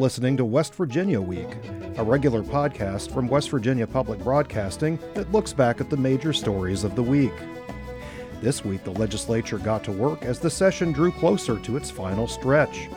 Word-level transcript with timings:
listening 0.00 0.34
to 0.34 0.46
West 0.46 0.74
Virginia 0.76 1.20
Week, 1.20 1.46
a 1.98 2.02
regular 2.02 2.42
podcast 2.42 3.12
from 3.12 3.28
West 3.28 3.50
Virginia 3.50 3.86
Public 3.86 4.18
Broadcasting 4.20 4.98
that 5.12 5.30
looks 5.30 5.52
back 5.52 5.78
at 5.78 5.90
the 5.90 5.96
major 5.96 6.32
stories 6.32 6.84
of 6.84 6.94
the 6.94 7.02
week. 7.02 7.34
This 8.40 8.64
week, 8.64 8.82
the 8.82 8.92
legislature 8.92 9.58
got 9.58 9.84
to 9.84 9.92
work 9.92 10.22
as 10.22 10.38
the 10.40 10.48
session 10.48 10.90
drew 10.90 11.12
closer 11.12 11.58
to 11.58 11.76
its 11.76 11.90
final 11.90 12.26
stretch. 12.26 12.88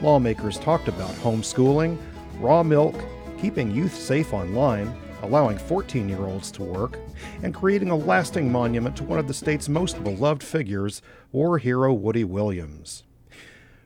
Lawmakers 0.00 0.60
talked 0.60 0.86
about 0.86 1.10
homeschooling, 1.16 1.98
raw 2.38 2.62
milk, 2.62 2.94
keeping 3.40 3.72
youth 3.72 3.96
safe 3.96 4.32
online, 4.32 4.96
allowing 5.22 5.58
14 5.58 6.08
year 6.08 6.24
olds 6.24 6.52
to 6.52 6.62
work, 6.62 7.00
and 7.42 7.52
creating 7.52 7.90
a 7.90 7.96
lasting 7.96 8.52
monument 8.52 8.94
to 8.98 9.02
one 9.02 9.18
of 9.18 9.26
the 9.26 9.34
state's 9.34 9.68
most 9.68 10.04
beloved 10.04 10.44
figures, 10.44 11.02
war 11.32 11.58
hero 11.58 11.92
Woody 11.92 12.22
Williams. 12.22 13.02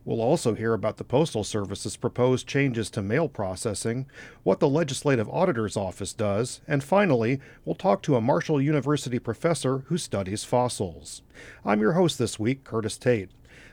We'll 0.04 0.20
also 0.20 0.54
hear 0.54 0.74
about 0.74 0.96
the 0.96 1.04
Postal 1.04 1.44
Service's 1.44 1.96
proposed 1.96 2.48
changes 2.48 2.90
to 2.90 3.02
mail 3.02 3.28
processing, 3.28 4.06
what 4.42 4.58
the 4.58 4.68
Legislative 4.68 5.28
Auditor's 5.28 5.76
Office 5.76 6.12
does, 6.12 6.60
and 6.66 6.82
finally, 6.82 7.38
we'll 7.64 7.76
talk 7.76 8.02
to 8.02 8.16
a 8.16 8.20
Marshall 8.20 8.60
University 8.60 9.20
professor 9.20 9.84
who 9.86 9.96
studies 9.96 10.42
fossils. 10.42 11.22
I'm 11.64 11.80
your 11.80 11.92
host 11.92 12.18
this 12.18 12.36
week, 12.36 12.64
Curtis 12.64 12.98
Tate. 12.98 13.30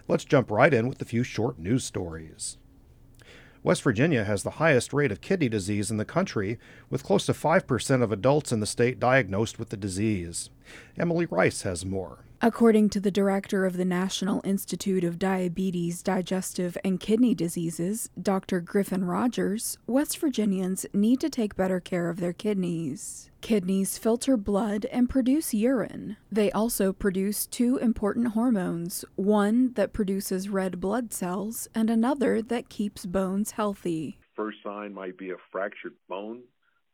Let's 0.08 0.23
jump 0.23 0.52
right 0.52 0.73
in 0.73 0.88
with 0.88 1.02
a 1.02 1.06
few 1.06 1.23
short 1.23 1.58
news 1.58 1.84
stories. 1.84 2.58
West 3.64 3.82
Virginia 3.82 4.23
has 4.23 4.44
the 4.44 4.52
highest 4.52 4.94
rate 4.94 5.12
of 5.12 5.22
kidney 5.22 5.50
disease 5.50 5.90
in 5.90 5.98
the 5.98 6.06
country, 6.06 6.59
with 6.92 7.04
close 7.04 7.26
to 7.26 7.34
5% 7.34 8.04
of 8.04 8.12
adults 8.12 8.52
in 8.52 8.59
the 8.59 8.68
state 8.68 9.00
diagnosed 9.00 9.58
with 9.58 9.70
the 9.70 9.78
disease. 9.78 10.52
Emily 10.98 11.26
Rice 11.26 11.64
has 11.64 11.84
more. 11.84 12.20
According 12.42 12.92
to 12.92 13.02
the 13.02 13.12
director 13.12 13.66
of 13.66 13.76
the 13.76 13.84
National 13.84 14.40
Institute 14.46 15.04
of 15.04 15.20
Diabetes, 15.20 16.02
Digestive, 16.02 16.78
and 16.86 16.98
Kidney 16.98 17.36
Diseases, 17.36 18.09
Dr. 18.22 18.62
Griffin 18.62 19.04
Rodgers, 19.04 19.78
West 19.88 20.18
Virginians 20.20 20.86
need 20.94 21.20
to 21.20 21.30
take 21.30 21.58
better 21.58 21.81
care 21.81 22.09
of 22.09 22.22
their 22.22 22.31
kidneys. 22.31 23.30
Kidneys 23.42 23.98
filter 23.98 24.38
blood 24.38 24.86
and 24.86 25.09
produce 25.09 25.54
urine. 25.54 26.16
They 26.31 26.50
also 26.52 26.94
produce 26.94 27.46
two 27.46 27.76
important 27.76 28.30
hormones 28.30 29.03
one 29.18 29.74
that 29.74 29.92
produces 29.92 30.48
red 30.48 30.80
blood 30.80 31.12
cells, 31.12 31.68
and 31.76 31.90
another 31.90 32.42
that 32.42 32.70
keeps 32.70 33.06
bones 33.06 33.52
healthy. 33.52 34.18
First 34.38 34.59
sign 34.64 34.94
might 34.94 35.18
be 35.18 35.31
a 35.31 35.36
fractured 35.52 35.96
bone, 36.08 36.44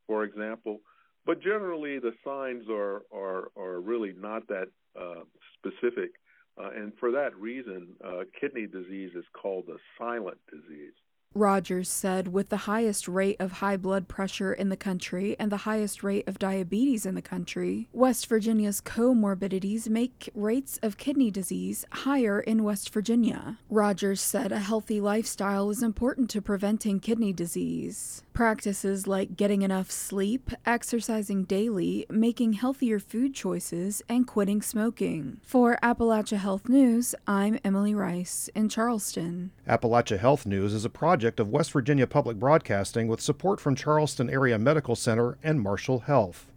for 0.08 0.24
example, 0.24 0.82
but 1.26 1.42
generally 1.42 2.00
the 2.00 2.14
signs 2.24 2.64
are, 2.70 3.04
are, 3.14 3.50
are 3.58 3.80
really 3.80 4.14
not 4.18 4.48
that 4.48 4.68
uh, 5.00 5.24
specific. 5.58 6.12
Uh, 6.58 6.70
and 6.76 6.94
for 7.00 7.12
that 7.12 7.36
reason, 7.36 7.88
uh, 8.04 8.24
kidney 8.40 8.66
disease 8.68 9.12
is 9.16 9.26
called 9.34 9.66
a 9.70 9.78
silent 9.98 10.38
disease. 10.50 10.94
Rodgers 11.38 11.90
said 11.90 12.30
with 12.30 12.48
the 12.48 12.64
highest 12.64 13.10
rate 13.10 13.36
of 13.42 13.52
high 13.52 13.76
blood 13.76 14.08
pressure 14.08 14.54
in 14.54 14.70
the 14.70 14.78
country 14.78 15.36
and 15.38 15.52
the 15.52 15.58
highest 15.58 16.02
rate 16.02 16.26
of 16.30 16.40
diabetes 16.40 17.06
in 17.06 17.14
the 17.14 17.22
country, 17.22 17.90
West 17.92 18.28
Virginia's 18.28 18.80
comorbidities 18.80 19.90
make 19.90 20.30
rates 20.34 20.80
of 20.82 20.96
kidney 20.96 21.30
disease 21.30 21.84
higher 21.92 22.40
in 22.40 22.64
West 22.64 22.94
Virginia. 22.94 23.60
Rodgers 23.70 24.22
said 24.22 24.54
a 24.54 24.60
healthy 24.60 25.02
lifestyle 25.02 25.70
is 25.70 25.84
important 25.84 26.30
to 26.30 26.42
preventing 26.42 27.02
kidney 27.02 27.34
disease. 27.34 28.24
Practices 28.36 29.08
like 29.08 29.38
getting 29.38 29.62
enough 29.62 29.90
sleep, 29.90 30.52
exercising 30.66 31.46
daily, 31.46 32.06
making 32.10 32.52
healthier 32.52 33.00
food 33.00 33.34
choices, 33.34 34.02
and 34.10 34.28
quitting 34.28 34.62
smoking. 34.62 35.40
For 35.42 35.78
Appalachia 35.82 36.36
Health 36.36 36.68
News, 36.68 37.16
I'm 37.26 37.58
Emily 37.64 37.96
Rice 37.96 38.50
in 38.54 38.68
Charleston. 38.68 39.52
Appalachia 39.66 40.20
Health 40.20 40.46
News 40.46 40.74
is 40.74 40.84
a 40.84 40.90
project 40.90 41.40
of 41.40 41.48
West 41.48 41.72
Virginia 41.72 42.08
Public 42.08 42.38
Broadcasting 42.38 43.08
with 43.08 43.22
support 43.22 43.62
from 43.62 43.74
Charleston 43.74 44.30
Area 44.30 44.60
Medical 44.60 44.98
Center 44.98 45.38
and 45.42 45.62
Marshall 45.62 46.00
Health. 46.00 46.52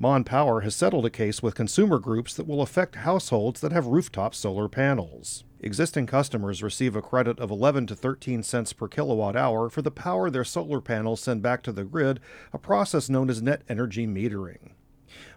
Mon 0.00 0.22
Power 0.22 0.60
has 0.60 0.76
settled 0.76 1.04
a 1.04 1.10
case 1.10 1.42
with 1.42 1.56
consumer 1.56 1.98
groups 1.98 2.32
that 2.34 2.46
will 2.46 2.62
affect 2.62 2.94
households 2.94 3.60
that 3.60 3.72
have 3.72 3.86
rooftop 3.86 4.32
solar 4.32 4.68
panels. 4.68 5.42
Existing 5.58 6.06
customers 6.06 6.62
receive 6.62 6.94
a 6.94 7.02
credit 7.02 7.40
of 7.40 7.50
11 7.50 7.88
to 7.88 7.96
13 7.96 8.44
cents 8.44 8.72
per 8.72 8.86
kilowatt 8.86 9.34
hour 9.34 9.68
for 9.68 9.82
the 9.82 9.90
power 9.90 10.30
their 10.30 10.44
solar 10.44 10.80
panels 10.80 11.20
send 11.20 11.42
back 11.42 11.64
to 11.64 11.72
the 11.72 11.82
grid, 11.82 12.20
a 12.52 12.58
process 12.58 13.08
known 13.08 13.28
as 13.28 13.42
net 13.42 13.62
energy 13.68 14.06
metering. 14.06 14.70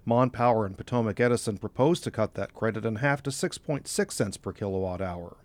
Mon 0.05 0.29
Power 0.29 0.67
and 0.67 0.77
Potomac 0.77 1.19
Edison 1.19 1.57
proposed 1.57 2.03
to 2.03 2.11
cut 2.11 2.35
that 2.35 2.53
credit 2.53 2.85
in 2.85 2.97
half 2.97 3.23
to 3.23 3.31
6.6 3.31 4.11
cents 4.11 4.37
per 4.37 4.53
kilowatt 4.53 5.01
hour. 5.01 5.37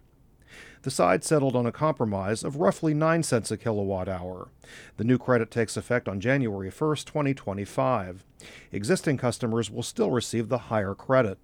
The 0.83 0.91
side 0.91 1.25
settled 1.25 1.57
on 1.57 1.67
a 1.67 1.73
compromise 1.73 2.45
of 2.45 2.57
roughly 2.57 2.95
9 2.95 3.23
cents 3.23 3.51
a 3.51 3.57
kilowatt 3.57 4.09
hour. 4.09 4.49
The 4.97 5.05
new 5.05 5.19
credit 5.19 5.51
takes 5.51 5.77
effect 5.77 6.09
on 6.09 6.21
January 6.21 6.71
1, 6.71 6.73
2025. 6.97 8.25
Existing 8.73 9.17
customers 9.17 9.71
will 9.71 9.83
still 9.83 10.11
receive 10.11 10.49
the 10.49 10.59
higher 10.59 10.95
credit. 10.95 11.39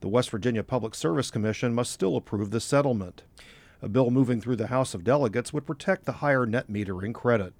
The 0.00 0.08
West 0.08 0.30
Virginia 0.30 0.62
Public 0.62 0.94
Service 0.94 1.30
Commission 1.30 1.74
must 1.74 1.92
still 1.92 2.16
approve 2.16 2.50
the 2.50 2.60
settlement. 2.60 3.22
A 3.82 3.88
bill 3.88 4.10
moving 4.10 4.40
through 4.40 4.56
the 4.56 4.68
House 4.68 4.94
of 4.94 5.04
Delegates 5.04 5.52
would 5.52 5.66
protect 5.66 6.04
the 6.04 6.12
higher 6.12 6.46
net 6.46 6.70
metering 6.70 7.14
credit. 7.14 7.54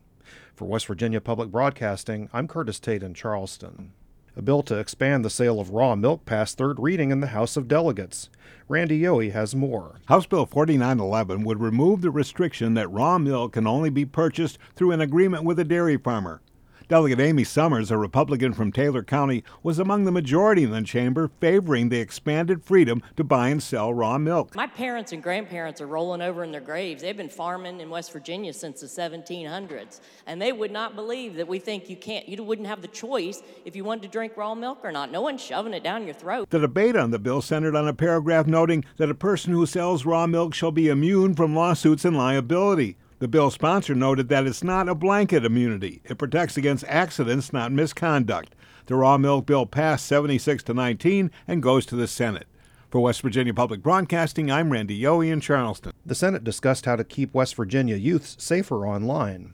For 0.54 0.66
West 0.66 0.86
Virginia 0.86 1.20
Public 1.20 1.50
Broadcasting, 1.50 2.28
I'm 2.32 2.46
Curtis 2.46 2.78
Tate 2.78 3.02
in 3.02 3.14
Charleston. 3.14 3.92
A 4.36 4.42
bill 4.42 4.62
to 4.62 4.78
expand 4.78 5.24
the 5.24 5.30
sale 5.30 5.58
of 5.58 5.70
raw 5.70 5.96
milk 5.96 6.24
passed 6.24 6.56
third 6.56 6.78
reading 6.78 7.10
in 7.10 7.20
the 7.20 7.28
House 7.28 7.56
of 7.56 7.66
Delegates. 7.66 8.30
Randy 8.68 9.00
Yohe 9.00 9.32
has 9.32 9.56
more. 9.56 9.96
House 10.06 10.24
Bill 10.24 10.46
4911 10.46 11.42
would 11.42 11.60
remove 11.60 12.00
the 12.00 12.12
restriction 12.12 12.74
that 12.74 12.90
raw 12.92 13.18
milk 13.18 13.54
can 13.54 13.66
only 13.66 13.90
be 13.90 14.04
purchased 14.04 14.56
through 14.76 14.92
an 14.92 15.00
agreement 15.00 15.42
with 15.42 15.58
a 15.58 15.64
dairy 15.64 15.96
farmer. 15.96 16.40
Delegate 16.90 17.20
Amy 17.20 17.44
Summers, 17.44 17.92
a 17.92 17.96
Republican 17.96 18.52
from 18.52 18.72
Taylor 18.72 19.04
County, 19.04 19.44
was 19.62 19.78
among 19.78 20.06
the 20.06 20.10
majority 20.10 20.64
in 20.64 20.72
the 20.72 20.82
chamber 20.82 21.30
favoring 21.38 21.88
the 21.88 22.00
expanded 22.00 22.64
freedom 22.64 23.00
to 23.16 23.22
buy 23.22 23.50
and 23.50 23.62
sell 23.62 23.94
raw 23.94 24.18
milk. 24.18 24.56
My 24.56 24.66
parents 24.66 25.12
and 25.12 25.22
grandparents 25.22 25.80
are 25.80 25.86
rolling 25.86 26.20
over 26.20 26.42
in 26.42 26.50
their 26.50 26.60
graves. 26.60 27.02
They've 27.02 27.16
been 27.16 27.28
farming 27.28 27.78
in 27.78 27.90
West 27.90 28.12
Virginia 28.12 28.52
since 28.52 28.80
the 28.80 28.88
1700s, 28.88 30.00
and 30.26 30.42
they 30.42 30.50
would 30.50 30.72
not 30.72 30.96
believe 30.96 31.36
that 31.36 31.46
we 31.46 31.60
think 31.60 31.88
you 31.88 31.94
can't, 31.94 32.28
you 32.28 32.42
wouldn't 32.42 32.66
have 32.66 32.82
the 32.82 32.88
choice 32.88 33.40
if 33.64 33.76
you 33.76 33.84
wanted 33.84 34.02
to 34.02 34.08
drink 34.08 34.36
raw 34.36 34.56
milk 34.56 34.80
or 34.82 34.90
not. 34.90 35.12
No 35.12 35.20
one's 35.20 35.40
shoving 35.40 35.74
it 35.74 35.84
down 35.84 36.06
your 36.06 36.14
throat. 36.14 36.50
The 36.50 36.58
debate 36.58 36.96
on 36.96 37.12
the 37.12 37.20
bill 37.20 37.40
centered 37.40 37.76
on 37.76 37.86
a 37.86 37.94
paragraph 37.94 38.48
noting 38.48 38.84
that 38.96 39.08
a 39.08 39.14
person 39.14 39.52
who 39.52 39.64
sells 39.64 40.04
raw 40.04 40.26
milk 40.26 40.54
shall 40.54 40.72
be 40.72 40.88
immune 40.88 41.36
from 41.36 41.54
lawsuits 41.54 42.04
and 42.04 42.16
liability. 42.16 42.96
The 43.20 43.28
bill's 43.28 43.52
sponsor 43.52 43.94
noted 43.94 44.30
that 44.30 44.46
it's 44.46 44.64
not 44.64 44.88
a 44.88 44.94
blanket 44.94 45.44
immunity. 45.44 46.00
It 46.06 46.16
protects 46.16 46.56
against 46.56 46.86
accidents, 46.88 47.52
not 47.52 47.70
misconduct. 47.70 48.54
The 48.86 48.94
raw 48.94 49.18
milk 49.18 49.44
bill 49.44 49.66
passed 49.66 50.06
76 50.06 50.62
to 50.62 50.72
19 50.72 51.30
and 51.46 51.62
goes 51.62 51.84
to 51.86 51.96
the 51.96 52.06
Senate. 52.06 52.46
For 52.88 53.02
West 53.02 53.20
Virginia 53.20 53.52
Public 53.52 53.82
Broadcasting, 53.82 54.50
I'm 54.50 54.72
Randy 54.72 54.98
Yohe 54.98 55.30
in 55.30 55.42
Charleston. 55.42 55.92
The 56.06 56.14
Senate 56.14 56.44
discussed 56.44 56.86
how 56.86 56.96
to 56.96 57.04
keep 57.04 57.34
West 57.34 57.56
Virginia 57.56 57.96
youths 57.96 58.42
safer 58.42 58.86
online. 58.86 59.52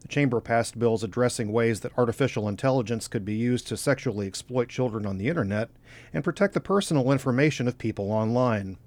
The 0.00 0.08
chamber 0.08 0.40
passed 0.40 0.76
bills 0.76 1.04
addressing 1.04 1.52
ways 1.52 1.82
that 1.82 1.96
artificial 1.96 2.48
intelligence 2.48 3.06
could 3.06 3.24
be 3.24 3.36
used 3.36 3.68
to 3.68 3.76
sexually 3.76 4.26
exploit 4.26 4.68
children 4.68 5.06
on 5.06 5.16
the 5.16 5.28
internet 5.28 5.70
and 6.12 6.24
protect 6.24 6.54
the 6.54 6.60
personal 6.60 7.12
information 7.12 7.68
of 7.68 7.78
people 7.78 8.10
online. 8.10 8.78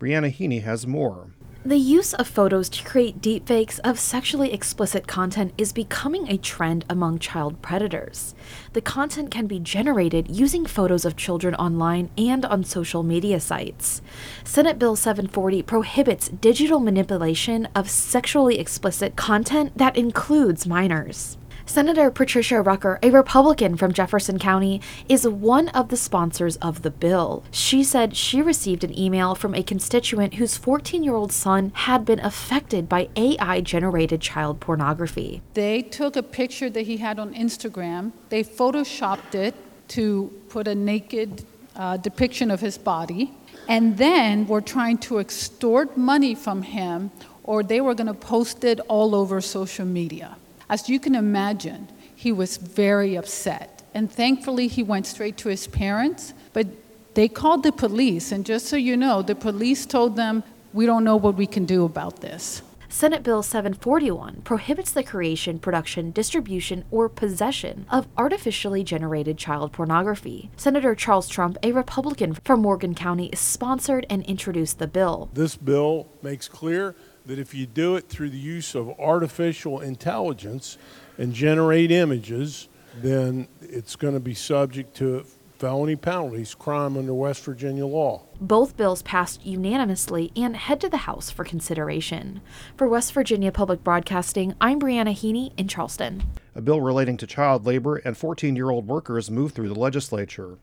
Briana 0.00 0.32
Heaney 0.32 0.62
has 0.62 0.86
more. 0.86 1.28
The 1.66 1.78
use 1.78 2.14
of 2.14 2.28
photos 2.28 2.68
to 2.68 2.84
create 2.84 3.20
deepfakes 3.20 3.80
of 3.82 3.98
sexually 3.98 4.52
explicit 4.52 5.08
content 5.08 5.52
is 5.58 5.72
becoming 5.72 6.28
a 6.28 6.38
trend 6.38 6.84
among 6.88 7.18
child 7.18 7.60
predators. 7.60 8.36
The 8.72 8.80
content 8.80 9.32
can 9.32 9.48
be 9.48 9.58
generated 9.58 10.30
using 10.30 10.64
photos 10.64 11.04
of 11.04 11.16
children 11.16 11.56
online 11.56 12.10
and 12.16 12.44
on 12.44 12.62
social 12.62 13.02
media 13.02 13.40
sites. 13.40 14.00
Senate 14.44 14.78
Bill 14.78 14.94
740 14.94 15.64
prohibits 15.64 16.28
digital 16.28 16.78
manipulation 16.78 17.66
of 17.74 17.90
sexually 17.90 18.60
explicit 18.60 19.16
content 19.16 19.76
that 19.76 19.96
includes 19.96 20.68
minors. 20.68 21.36
Senator 21.68 22.12
Patricia 22.12 22.62
Rucker, 22.62 23.00
a 23.02 23.10
Republican 23.10 23.76
from 23.76 23.92
Jefferson 23.92 24.38
County, 24.38 24.80
is 25.08 25.26
one 25.26 25.68
of 25.70 25.88
the 25.88 25.96
sponsors 25.96 26.56
of 26.58 26.82
the 26.82 26.92
bill. 26.92 27.42
She 27.50 27.82
said 27.82 28.16
she 28.16 28.40
received 28.40 28.84
an 28.84 28.96
email 28.96 29.34
from 29.34 29.52
a 29.52 29.64
constituent 29.64 30.34
whose 30.34 30.56
14 30.56 31.02
year 31.02 31.14
old 31.14 31.32
son 31.32 31.72
had 31.74 32.04
been 32.04 32.20
affected 32.20 32.88
by 32.88 33.08
AI 33.16 33.60
generated 33.60 34.20
child 34.20 34.60
pornography. 34.60 35.42
They 35.54 35.82
took 35.82 36.14
a 36.14 36.22
picture 36.22 36.70
that 36.70 36.82
he 36.82 36.98
had 36.98 37.18
on 37.18 37.34
Instagram, 37.34 38.12
they 38.28 38.44
photoshopped 38.44 39.34
it 39.34 39.54
to 39.88 40.32
put 40.48 40.68
a 40.68 40.74
naked 40.74 41.44
uh, 41.74 41.96
depiction 41.96 42.50
of 42.50 42.60
his 42.60 42.78
body, 42.78 43.32
and 43.68 43.98
then 43.98 44.46
were 44.46 44.60
trying 44.60 44.98
to 44.98 45.18
extort 45.18 45.96
money 45.96 46.34
from 46.34 46.62
him, 46.62 47.10
or 47.42 47.64
they 47.64 47.80
were 47.80 47.94
going 47.94 48.06
to 48.06 48.14
post 48.14 48.62
it 48.62 48.78
all 48.88 49.14
over 49.14 49.40
social 49.40 49.84
media. 49.84 50.36
As 50.68 50.88
you 50.88 50.98
can 50.98 51.14
imagine, 51.14 51.88
he 52.14 52.32
was 52.32 52.56
very 52.56 53.16
upset. 53.16 53.82
And 53.94 54.10
thankfully, 54.10 54.68
he 54.68 54.82
went 54.82 55.06
straight 55.06 55.36
to 55.38 55.48
his 55.48 55.66
parents, 55.66 56.34
but 56.52 56.66
they 57.14 57.28
called 57.28 57.62
the 57.62 57.72
police. 57.72 58.32
And 58.32 58.44
just 58.44 58.66
so 58.66 58.76
you 58.76 58.96
know, 58.96 59.22
the 59.22 59.34
police 59.34 59.86
told 59.86 60.16
them, 60.16 60.42
We 60.72 60.86
don't 60.86 61.04
know 61.04 61.16
what 61.16 61.36
we 61.36 61.46
can 61.46 61.64
do 61.64 61.84
about 61.84 62.20
this. 62.20 62.62
Senate 62.88 63.22
Bill 63.22 63.42
741 63.42 64.42
prohibits 64.42 64.92
the 64.92 65.02
creation, 65.02 65.58
production, 65.58 66.12
distribution, 66.12 66.84
or 66.90 67.08
possession 67.08 67.84
of 67.90 68.06
artificially 68.16 68.84
generated 68.84 69.36
child 69.36 69.72
pornography. 69.72 70.50
Senator 70.56 70.94
Charles 70.94 71.28
Trump, 71.28 71.58
a 71.62 71.72
Republican 71.72 72.34
from 72.44 72.62
Morgan 72.62 72.94
County, 72.94 73.30
sponsored 73.34 74.06
and 74.08 74.24
introduced 74.24 74.78
the 74.78 74.86
bill. 74.86 75.28
This 75.34 75.56
bill 75.56 76.08
makes 76.22 76.48
clear 76.48 76.94
that 77.26 77.38
if 77.38 77.54
you 77.54 77.66
do 77.66 77.96
it 77.96 78.08
through 78.08 78.30
the 78.30 78.38
use 78.38 78.74
of 78.74 78.88
artificial 79.00 79.80
intelligence 79.80 80.78
and 81.18 81.32
generate 81.32 81.90
images, 81.90 82.68
then 83.00 83.48
it's 83.60 83.96
going 83.96 84.14
to 84.14 84.20
be 84.20 84.34
subject 84.34 84.96
to 84.96 85.26
felony 85.58 85.96
penalties, 85.96 86.54
crime 86.54 86.96
under 86.96 87.14
West 87.14 87.44
Virginia 87.44 87.86
law. 87.86 88.22
Both 88.40 88.76
bills 88.76 89.02
passed 89.02 89.44
unanimously 89.44 90.30
and 90.36 90.56
head 90.56 90.80
to 90.82 90.88
the 90.88 90.98
House 90.98 91.30
for 91.30 91.44
consideration. 91.44 92.42
For 92.76 92.86
West 92.86 93.12
Virginia 93.12 93.50
Public 93.50 93.82
Broadcasting, 93.82 94.54
I'm 94.60 94.78
Briana 94.78 95.14
Heaney 95.14 95.52
in 95.56 95.68
Charleston. 95.68 96.22
A 96.54 96.60
bill 96.60 96.80
relating 96.80 97.16
to 97.18 97.26
child 97.26 97.66
labor 97.66 97.96
and 97.96 98.16
14 98.16 98.54
year 98.54 98.70
old 98.70 98.86
workers 98.86 99.30
moved 99.30 99.54
through 99.54 99.68
the 99.68 99.78
legislature. 99.78 100.58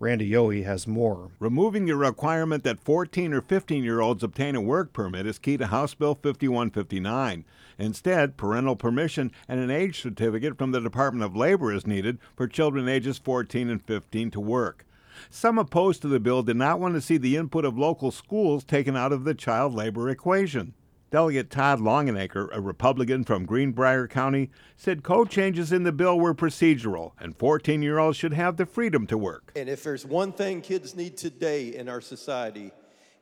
Randy 0.00 0.30
Yohe 0.30 0.64
has 0.64 0.86
more. 0.86 1.32
Removing 1.40 1.86
the 1.86 1.96
requirement 1.96 2.62
that 2.62 2.78
14 2.78 3.32
or 3.32 3.40
15 3.40 3.82
year 3.82 4.00
olds 4.00 4.22
obtain 4.22 4.54
a 4.54 4.60
work 4.60 4.92
permit 4.92 5.26
is 5.26 5.40
key 5.40 5.56
to 5.56 5.66
House 5.66 5.94
Bill 5.94 6.14
5159. 6.14 7.44
Instead, 7.78 8.36
parental 8.36 8.76
permission 8.76 9.32
and 9.48 9.58
an 9.58 9.72
age 9.72 10.00
certificate 10.00 10.56
from 10.56 10.70
the 10.70 10.80
Department 10.80 11.24
of 11.24 11.34
Labor 11.34 11.72
is 11.72 11.86
needed 11.86 12.18
for 12.36 12.46
children 12.46 12.88
ages 12.88 13.18
14 13.18 13.68
and 13.68 13.82
15 13.82 14.30
to 14.30 14.40
work. 14.40 14.86
Some 15.30 15.58
opposed 15.58 16.02
to 16.02 16.08
the 16.08 16.20
bill 16.20 16.44
did 16.44 16.56
not 16.56 16.78
want 16.78 16.94
to 16.94 17.00
see 17.00 17.16
the 17.16 17.36
input 17.36 17.64
of 17.64 17.76
local 17.76 18.12
schools 18.12 18.62
taken 18.62 18.96
out 18.96 19.12
of 19.12 19.24
the 19.24 19.34
child 19.34 19.74
labor 19.74 20.08
equation. 20.08 20.74
Delegate 21.10 21.48
Todd 21.48 21.80
Longanacre, 21.80 22.48
a 22.52 22.60
Republican 22.60 23.24
from 23.24 23.46
Greenbrier 23.46 24.06
County, 24.06 24.50
said 24.76 25.02
code 25.02 25.30
changes 25.30 25.72
in 25.72 25.84
the 25.84 25.92
bill 25.92 26.18
were 26.20 26.34
procedural 26.34 27.12
and 27.18 27.34
14 27.36 27.80
year 27.80 27.98
olds 27.98 28.18
should 28.18 28.34
have 28.34 28.58
the 28.58 28.66
freedom 28.66 29.06
to 29.06 29.16
work. 29.16 29.52
And 29.56 29.70
if 29.70 29.82
there's 29.82 30.04
one 30.04 30.32
thing 30.32 30.60
kids 30.60 30.94
need 30.94 31.16
today 31.16 31.74
in 31.74 31.88
our 31.88 32.02
society, 32.02 32.72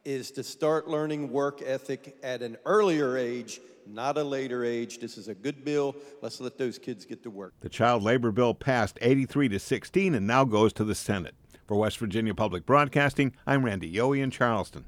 is 0.07 0.31
to 0.31 0.43
start 0.45 0.87
learning 0.89 1.31
work 1.33 1.61
ethic 1.63 2.17
at 2.23 2.41
an 2.41 2.57
earlier 2.65 3.17
age, 3.17 3.61
not 3.89 4.17
a 4.17 4.23
later 4.23 4.65
age. 4.65 4.99
This 4.99 5.19
is 5.19 5.27
a 5.27 5.35
good 5.35 5.65
bill. 5.65 5.97
Let's 6.23 6.41
let 6.41 6.57
those 6.57 6.79
kids 6.79 7.05
get 7.05 7.25
to 7.25 7.31
work. 7.31 7.55
The 7.59 7.69
child 7.69 8.05
labor 8.05 8.31
bill 8.31 8.55
passed 8.55 9.01
83 9.03 9.49
to 9.49 9.59
16 9.59 10.15
and 10.15 10.25
now 10.25 10.45
goes 10.45 10.73
to 10.75 10.85
the 10.85 10.95
Senate. 10.95 11.35
For 11.67 11.77
West 11.77 11.99
Virginia 11.99 12.33
Public 12.33 12.65
Broadcasting, 12.65 13.35
I'm 13.49 13.65
Randy 13.65 13.93
Yohe 13.93 14.23
in 14.23 14.31
Charleston. 14.31 14.85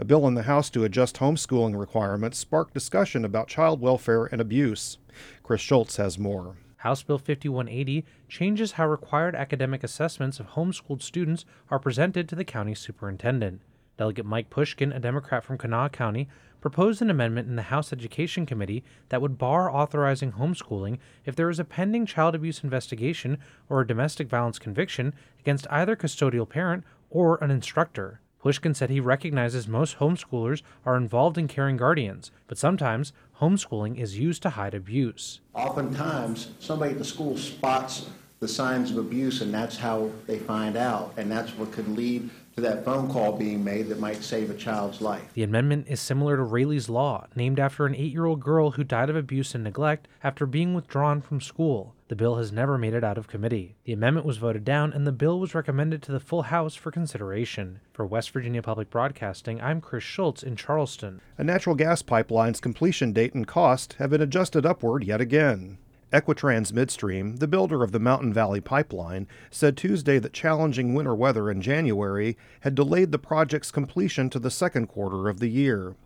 A 0.00 0.04
bill 0.04 0.28
in 0.28 0.34
the 0.34 0.44
House 0.44 0.70
to 0.70 0.84
adjust 0.84 1.16
homeschooling 1.16 1.76
requirements 1.76 2.38
sparked 2.38 2.72
discussion 2.72 3.24
about 3.24 3.48
child 3.48 3.80
welfare 3.80 4.26
and 4.26 4.40
abuse. 4.40 4.98
Chris 5.42 5.60
Schulz 5.60 5.96
has 5.96 6.16
more. 6.16 6.54
House 6.76 7.02
Bill 7.02 7.18
5180 7.18 8.04
changes 8.28 8.72
how 8.72 8.86
required 8.86 9.34
academic 9.34 9.82
assessments 9.82 10.38
of 10.38 10.50
homeschooled 10.50 11.02
students 11.02 11.44
are 11.68 11.80
presented 11.80 12.28
to 12.28 12.36
the 12.36 12.44
county 12.44 12.76
superintendent. 12.76 13.60
Delegate 13.96 14.24
Mike 14.24 14.50
Pushkin, 14.50 14.92
a 14.92 15.00
Democrat 15.00 15.42
from 15.42 15.58
Kanawha 15.58 15.88
County, 15.88 16.28
proposed 16.60 17.02
an 17.02 17.10
amendment 17.10 17.48
in 17.48 17.56
the 17.56 17.62
House 17.62 17.92
Education 17.92 18.46
Committee 18.46 18.84
that 19.08 19.20
would 19.20 19.36
bar 19.36 19.68
authorizing 19.68 20.30
homeschooling 20.30 20.98
if 21.24 21.34
there 21.34 21.50
is 21.50 21.58
a 21.58 21.64
pending 21.64 22.06
child 22.06 22.36
abuse 22.36 22.62
investigation 22.62 23.38
or 23.68 23.80
a 23.80 23.86
domestic 23.86 24.28
violence 24.28 24.60
conviction 24.60 25.12
against 25.40 25.66
either 25.70 25.96
custodial 25.96 26.48
parent 26.48 26.84
or 27.10 27.42
an 27.42 27.50
instructor. 27.50 28.20
Pushkin 28.40 28.74
said 28.74 28.90
he 28.90 29.00
recognizes 29.00 29.66
most 29.66 29.98
homeschoolers 29.98 30.62
are 30.86 30.96
involved 30.96 31.36
in 31.36 31.48
caring 31.48 31.76
guardians, 31.76 32.30
but 32.46 32.58
sometimes 32.58 33.12
homeschooling 33.40 33.98
is 33.98 34.18
used 34.18 34.42
to 34.42 34.50
hide 34.50 34.74
abuse. 34.74 35.40
Oftentimes, 35.54 36.52
somebody 36.60 36.92
at 36.92 36.98
the 36.98 37.04
school 37.04 37.36
spots 37.36 38.06
the 38.40 38.48
signs 38.48 38.92
of 38.92 38.98
abuse, 38.98 39.40
and 39.40 39.52
that's 39.52 39.78
how 39.78 40.10
they 40.26 40.38
find 40.38 40.76
out, 40.76 41.12
and 41.16 41.30
that's 41.30 41.50
what 41.58 41.72
could 41.72 41.88
lead 41.88 42.30
to 42.58 42.62
that 42.68 42.84
phone 42.84 43.08
call 43.08 43.32
being 43.32 43.62
made 43.62 43.86
that 43.88 44.00
might 44.00 44.22
save 44.22 44.50
a 44.50 44.54
child's 44.54 45.00
life. 45.00 45.22
The 45.34 45.44
amendment 45.44 45.86
is 45.88 46.00
similar 46.00 46.36
to 46.36 46.42
Raylee's 46.42 46.88
Law, 46.88 47.28
named 47.36 47.60
after 47.60 47.86
an 47.86 47.94
eight 47.94 48.12
year 48.12 48.24
old 48.24 48.40
girl 48.40 48.72
who 48.72 48.82
died 48.82 49.08
of 49.08 49.14
abuse 49.14 49.54
and 49.54 49.62
neglect 49.62 50.08
after 50.24 50.44
being 50.44 50.74
withdrawn 50.74 51.20
from 51.20 51.40
school. 51.40 51.94
The 52.08 52.16
bill 52.16 52.36
has 52.36 52.50
never 52.50 52.76
made 52.76 52.94
it 52.94 53.04
out 53.04 53.18
of 53.18 53.28
committee. 53.28 53.76
The 53.84 53.92
amendment 53.92 54.26
was 54.26 54.38
voted 54.38 54.64
down, 54.64 54.92
and 54.92 55.06
the 55.06 55.12
bill 55.12 55.38
was 55.38 55.54
recommended 55.54 56.02
to 56.02 56.12
the 56.12 56.18
full 56.18 56.42
House 56.42 56.74
for 56.74 56.90
consideration. 56.90 57.80
For 57.92 58.06
West 58.06 58.30
Virginia 58.30 58.62
Public 58.62 58.90
Broadcasting, 58.90 59.60
I'm 59.60 59.80
Chris 59.80 60.02
Schulz 60.02 60.42
in 60.42 60.56
Charleston. 60.56 61.20
A 61.36 61.44
natural 61.44 61.76
gas 61.76 62.02
pipeline's 62.02 62.60
completion 62.60 63.12
date 63.12 63.34
and 63.34 63.46
cost 63.46 63.92
have 63.98 64.10
been 64.10 64.22
adjusted 64.22 64.66
upward 64.66 65.04
yet 65.04 65.20
again. 65.20 65.78
Equitrans 66.12 66.72
Midstream, 66.72 67.36
the 67.36 67.46
builder 67.46 67.82
of 67.82 67.92
the 67.92 67.98
Mountain 67.98 68.32
Valley 68.32 68.62
Pipeline, 68.62 69.26
said 69.50 69.76
Tuesday 69.76 70.18
that 70.18 70.32
challenging 70.32 70.94
winter 70.94 71.14
weather 71.14 71.50
in 71.50 71.60
January 71.60 72.36
had 72.60 72.74
delayed 72.74 73.12
the 73.12 73.18
project's 73.18 73.70
completion 73.70 74.30
to 74.30 74.38
the 74.38 74.50
second 74.50 74.86
quarter 74.86 75.28
of 75.28 75.38
the 75.38 75.48
year. 75.48 75.96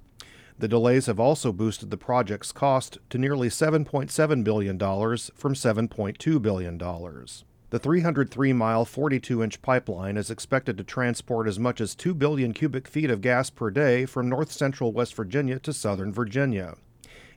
The 0.59 0.67
delays 0.69 1.07
have 1.07 1.21
also 1.21 1.53
boosted 1.53 1.91
the 1.91 1.97
project's 1.97 2.53
cost 2.53 2.99
to 3.11 3.19
nearly 3.19 3.49
$7.7 3.49 4.45
billion 4.45 4.79
from 4.79 5.55
$7.2 5.55 6.43
billion. 6.43 6.79
The 6.79 7.79
303 7.79 8.53
mile, 8.53 8.85
42 8.85 9.43
inch 9.43 9.63
pipeline 9.63 10.17
is 10.17 10.31
expected 10.31 10.77
to 10.79 10.85
transport 10.85 11.49
as 11.49 11.59
much 11.59 11.81
as 11.81 11.95
2 11.95 12.13
billion 12.13 12.53
cubic 12.53 12.87
feet 12.87 13.11
of 13.11 13.21
gas 13.21 13.51
per 13.51 13.71
day 13.71 14.05
from 14.05 14.29
north 14.29 14.53
central 14.53 14.93
West 14.93 15.15
Virginia 15.15 15.59
to 15.61 15.73
southern 15.73 16.13
Virginia. 16.13 16.75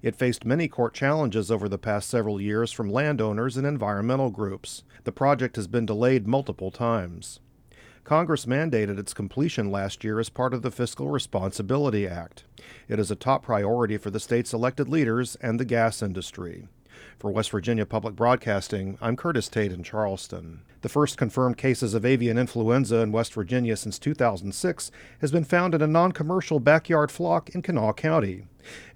It 0.06 0.16
faced 0.16 0.46
many 0.46 0.68
court 0.68 0.94
challenges 0.94 1.50
over 1.50 1.68
the 1.68 1.80
past 1.80 2.08
several 2.12 2.40
years 2.40 2.72
from 2.72 2.92
landowners 2.92 3.58
and 3.58 3.66
environmental 3.66 4.30
groups. 4.30 4.84
The 5.04 5.12
project 5.12 5.56
has 5.56 5.66
been 5.66 5.88
delayed 5.88 6.28
multiple 6.28 6.70
times. 6.70 7.40
Congress 8.04 8.46
mandated 8.46 9.00
its 9.00 9.16
completion 9.16 9.72
last 9.72 10.04
year 10.04 10.20
as 10.20 10.30
part 10.30 10.54
of 10.54 10.62
the 10.62 10.70
Fiscal 10.70 11.08
Responsibility 11.08 12.08
Act. 12.08 12.44
It 12.88 13.00
is 13.00 13.10
a 13.10 13.16
top 13.16 13.42
priority 13.46 13.98
for 13.98 14.12
the 14.12 14.20
state's 14.20 14.54
elected 14.54 14.88
leaders 14.88 15.38
and 15.38 15.60
the 15.60 15.66
gas 15.66 16.04
industry. 16.04 16.68
For 17.18 17.32
West 17.32 17.52
Virginia 17.52 17.86
Public 17.86 18.14
Broadcasting, 18.16 18.98
I'm 19.02 19.16
Curtis 19.16 19.48
Tate 19.48 19.72
in 19.72 19.84
Charleston. 19.84 20.62
The 20.82 20.90
first 20.90 21.18
confirmed 21.18 21.58
cases 21.58 21.94
of 21.94 22.06
avian 22.06 22.38
influenza 22.38 22.98
in 22.98 23.14
West 23.14 23.34
Virginia 23.34 23.78
since 23.78 23.98
2006 23.98 24.92
has 25.22 25.32
been 25.32 25.46
found 25.46 25.74
in 25.74 25.82
a 25.82 25.88
non 25.88 26.12
commercial 26.12 26.60
backyard 26.60 27.12
flock 27.12 27.50
in 27.56 27.62
Kanawha 27.62 27.94
County. 27.94 28.48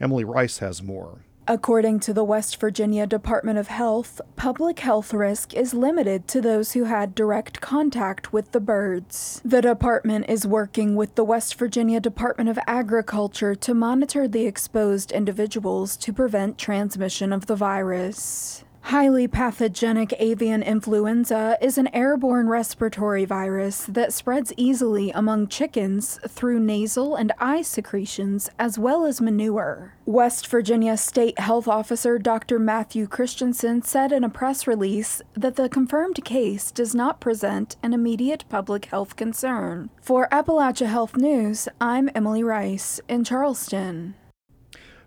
Emily 0.01 0.25
Rice 0.25 0.57
has 0.57 0.83
more. 0.83 1.21
According 1.51 2.01
to 2.01 2.13
the 2.13 2.23
West 2.23 2.59
Virginia 2.59 3.07
Department 3.07 3.57
of 3.57 3.69
Health, 3.69 4.21
public 4.35 4.81
health 4.81 5.15
risk 5.15 5.51
is 5.55 5.73
limited 5.73 6.27
to 6.27 6.41
those 6.41 6.73
who 6.73 6.83
had 6.83 7.15
direct 7.15 7.59
contact 7.59 8.31
with 8.31 8.51
the 8.51 8.59
birds. 8.59 9.41
The 9.43 9.63
department 9.63 10.29
is 10.29 10.45
working 10.45 10.95
with 10.95 11.15
the 11.15 11.23
West 11.23 11.55
Virginia 11.55 11.99
Department 11.99 12.51
of 12.51 12.59
Agriculture 12.67 13.55
to 13.55 13.73
monitor 13.73 14.27
the 14.27 14.45
exposed 14.45 15.11
individuals 15.11 15.97
to 15.97 16.13
prevent 16.13 16.59
transmission 16.59 17.33
of 17.33 17.47
the 17.47 17.55
virus. 17.55 18.63
Highly 18.81 19.27
pathogenic 19.27 20.13
avian 20.17 20.63
influenza 20.63 21.57
is 21.61 21.77
an 21.77 21.93
airborne 21.93 22.49
respiratory 22.49 23.23
virus 23.23 23.85
that 23.85 24.13
spreads 24.13 24.51
easily 24.57 25.11
among 25.11 25.47
chickens 25.47 26.19
through 26.27 26.59
nasal 26.59 27.15
and 27.15 27.31
eye 27.37 27.61
secretions 27.61 28.49
as 28.57 28.79
well 28.79 29.05
as 29.05 29.21
manure. 29.21 29.93
West 30.05 30.47
Virginia 30.47 30.97
State 30.97 31.37
Health 31.37 31.67
Officer 31.67 32.17
Dr. 32.17 32.57
Matthew 32.57 33.05
Christiansen 33.05 33.83
said 33.83 34.11
in 34.11 34.23
a 34.23 34.29
press 34.29 34.65
release 34.65 35.21
that 35.35 35.55
the 35.55 35.69
confirmed 35.69 36.25
case 36.25 36.71
does 36.71 36.95
not 36.95 37.19
present 37.19 37.75
an 37.83 37.93
immediate 37.93 38.43
public 38.49 38.85
health 38.85 39.15
concern. 39.15 39.91
For 40.01 40.27
Appalachia 40.31 40.87
Health 40.87 41.15
News, 41.15 41.67
I'm 41.79 42.09
Emily 42.15 42.43
Rice 42.43 42.99
in 43.07 43.23
Charleston. 43.23 44.15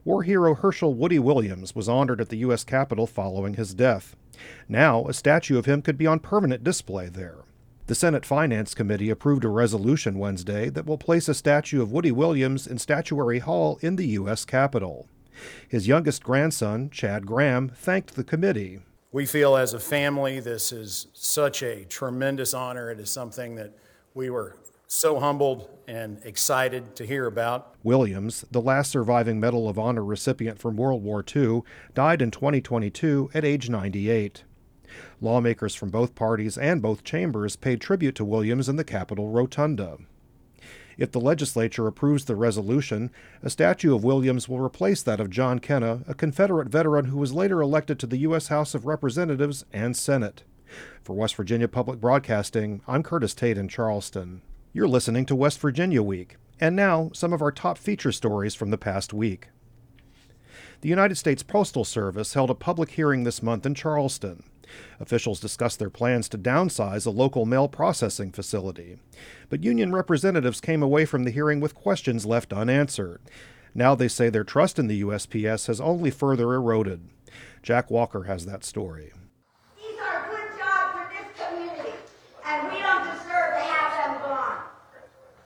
War 0.04 0.24
hero 0.24 0.54
Herschel 0.54 0.94
Woody 0.94 1.20
Williams 1.20 1.76
was 1.76 1.88
honored 1.88 2.20
at 2.20 2.28
the 2.28 2.38
U.S. 2.38 2.64
Capitol 2.64 3.06
following 3.06 3.54
his 3.54 3.72
death. 3.72 4.16
Now, 4.68 5.06
a 5.06 5.12
statue 5.12 5.58
of 5.58 5.66
him 5.66 5.80
could 5.80 5.96
be 5.96 6.08
on 6.08 6.18
permanent 6.18 6.64
display 6.64 7.08
there. 7.08 7.44
The 7.86 7.94
Senate 7.94 8.26
Finance 8.26 8.74
Committee 8.74 9.10
approved 9.10 9.44
a 9.44 9.48
resolution 9.48 10.18
Wednesday 10.18 10.70
that 10.70 10.86
will 10.86 10.98
place 10.98 11.28
a 11.28 11.34
statue 11.34 11.80
of 11.80 11.92
Woody 11.92 12.10
Williams 12.10 12.66
in 12.66 12.78
Statuary 12.78 13.38
Hall 13.38 13.78
in 13.80 13.94
the 13.94 14.06
U.S. 14.08 14.44
Capitol. 14.44 15.06
His 15.68 15.86
youngest 15.86 16.24
grandson, 16.24 16.90
Chad 16.90 17.24
Graham, 17.24 17.68
thanked 17.68 18.16
the 18.16 18.24
committee. 18.24 18.80
We 19.12 19.26
feel 19.26 19.56
as 19.56 19.72
a 19.72 19.78
family 19.78 20.40
this 20.40 20.72
is 20.72 21.08
such 21.12 21.62
a 21.62 21.84
tremendous 21.84 22.54
honor. 22.54 22.90
It 22.90 22.98
is 22.98 23.10
something 23.10 23.54
that 23.56 23.72
we 24.14 24.30
were 24.30 24.56
so 24.92 25.18
humbled 25.18 25.70
and 25.88 26.20
excited 26.22 26.94
to 26.94 27.06
hear 27.06 27.26
about. 27.26 27.74
Williams, 27.82 28.44
the 28.50 28.60
last 28.60 28.90
surviving 28.90 29.40
Medal 29.40 29.66
of 29.66 29.78
Honor 29.78 30.04
recipient 30.04 30.58
from 30.58 30.76
World 30.76 31.02
War 31.02 31.24
II, 31.34 31.62
died 31.94 32.20
in 32.20 32.30
2022 32.30 33.30
at 33.32 33.44
age 33.44 33.70
98. 33.70 34.44
Lawmakers 35.20 35.74
from 35.74 35.88
both 35.88 36.14
parties 36.14 36.58
and 36.58 36.82
both 36.82 37.04
chambers 37.04 37.56
paid 37.56 37.80
tribute 37.80 38.14
to 38.16 38.24
Williams 38.24 38.68
in 38.68 38.76
the 38.76 38.84
Capitol 38.84 39.30
Rotunda. 39.30 39.96
If 40.98 41.10
the 41.10 41.20
legislature 41.20 41.86
approves 41.86 42.26
the 42.26 42.36
resolution, 42.36 43.10
a 43.42 43.48
statue 43.48 43.94
of 43.94 44.04
Williams 44.04 44.46
will 44.46 44.60
replace 44.60 45.02
that 45.02 45.20
of 45.20 45.30
John 45.30 45.58
Kenna, 45.58 46.02
a 46.06 46.12
Confederate 46.12 46.68
veteran 46.68 47.06
who 47.06 47.16
was 47.16 47.32
later 47.32 47.62
elected 47.62 47.98
to 48.00 48.06
the 48.06 48.18
U.S. 48.18 48.48
House 48.48 48.74
of 48.74 48.84
Representatives 48.84 49.64
and 49.72 49.96
Senate. 49.96 50.42
For 51.02 51.16
West 51.16 51.34
Virginia 51.36 51.66
Public 51.66 51.98
Broadcasting, 51.98 52.82
I'm 52.86 53.02
Curtis 53.02 53.32
Tate 53.32 53.56
in 53.56 53.68
Charleston. 53.68 54.42
You're 54.74 54.88
listening 54.88 55.26
to 55.26 55.34
West 55.34 55.60
Virginia 55.60 56.02
Week. 56.02 56.36
And 56.58 56.74
now, 56.74 57.10
some 57.12 57.34
of 57.34 57.42
our 57.42 57.52
top 57.52 57.76
feature 57.76 58.12
stories 58.12 58.54
from 58.54 58.70
the 58.70 58.78
past 58.78 59.12
week. 59.12 59.48
The 60.80 60.88
United 60.88 61.16
States 61.16 61.42
Postal 61.42 61.84
Service 61.84 62.32
held 62.32 62.48
a 62.48 62.54
public 62.54 62.92
hearing 62.92 63.24
this 63.24 63.42
month 63.42 63.66
in 63.66 63.74
Charleston. 63.74 64.44
Officials 64.98 65.40
discussed 65.40 65.78
their 65.78 65.90
plans 65.90 66.26
to 66.30 66.38
downsize 66.38 67.06
a 67.06 67.10
local 67.10 67.44
mail 67.44 67.68
processing 67.68 68.32
facility. 68.32 68.96
But 69.50 69.62
union 69.62 69.92
representatives 69.92 70.60
came 70.62 70.82
away 70.82 71.04
from 71.04 71.24
the 71.24 71.30
hearing 71.30 71.60
with 71.60 71.74
questions 71.74 72.24
left 72.24 72.52
unanswered. 72.54 73.20
Now 73.74 73.94
they 73.94 74.08
say 74.08 74.30
their 74.30 74.42
trust 74.44 74.78
in 74.78 74.86
the 74.86 75.02
USPS 75.02 75.66
has 75.66 75.82
only 75.82 76.10
further 76.10 76.54
eroded. 76.54 77.10
Jack 77.62 77.90
Walker 77.90 78.22
has 78.22 78.46
that 78.46 78.64
story. 78.64 79.12
These 79.76 79.98
are 80.00 80.28
good 80.30 80.58
jobs 80.58 80.92
for 80.96 81.12
this 81.12 81.46
community, 81.46 81.92
and 82.46 82.72
we 82.72 82.80
don't 82.80 83.04
deserve 83.04 83.52
to 83.52 83.64
have 83.64 83.92
them 83.92 84.28
gone. 84.28 84.58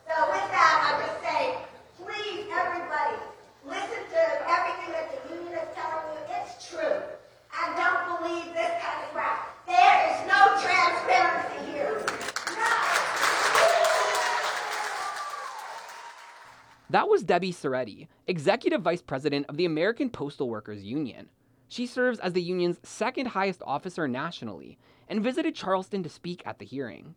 So 0.09 0.17
with 0.33 0.51
that, 0.51 0.77
I 0.83 1.07
just 1.07 1.23
say, 1.23 1.59
please, 2.03 2.47
everybody, 2.51 3.17
listen 3.65 4.03
to 4.11 4.23
everything 4.49 4.91
that 4.97 5.07
the 5.13 5.35
union 5.35 5.55
is 5.55 5.71
telling 5.77 6.11
you. 6.11 6.23
It's 6.43 6.69
true. 6.69 6.99
And 7.63 7.77
don't 7.77 8.03
believe 8.19 8.51
this 8.55 8.75
kind 8.83 9.07
of 9.07 9.11
crap. 9.15 9.55
There 9.69 9.99
is 10.11 10.19
no 10.27 10.41
transparency 10.59 11.71
here. 11.71 12.03
That 16.97 17.11
was 17.11 17.25
Debby 17.25 17.53
Szeredy, 17.53 18.09
Executive 18.27 18.81
Vice 18.81 19.03
President 19.03 19.45
of 19.51 19.59
the 19.59 19.67
American 19.67 20.09
Postal 20.09 20.49
Workers 20.49 20.83
Union. 20.83 21.29
She 21.69 21.87
serves 21.87 22.19
as 22.21 22.33
the 22.33 22.41
union's 22.41 22.81
second 22.85 23.27
highest 23.27 23.63
officer 23.67 24.09
nationally 24.09 24.79
and 25.07 25.23
visited 25.23 25.55
Charleston 25.55 26.03
to 26.05 26.09
speak 26.09 26.43
at 26.47 26.59
the 26.59 26.65
hearing. 26.65 27.15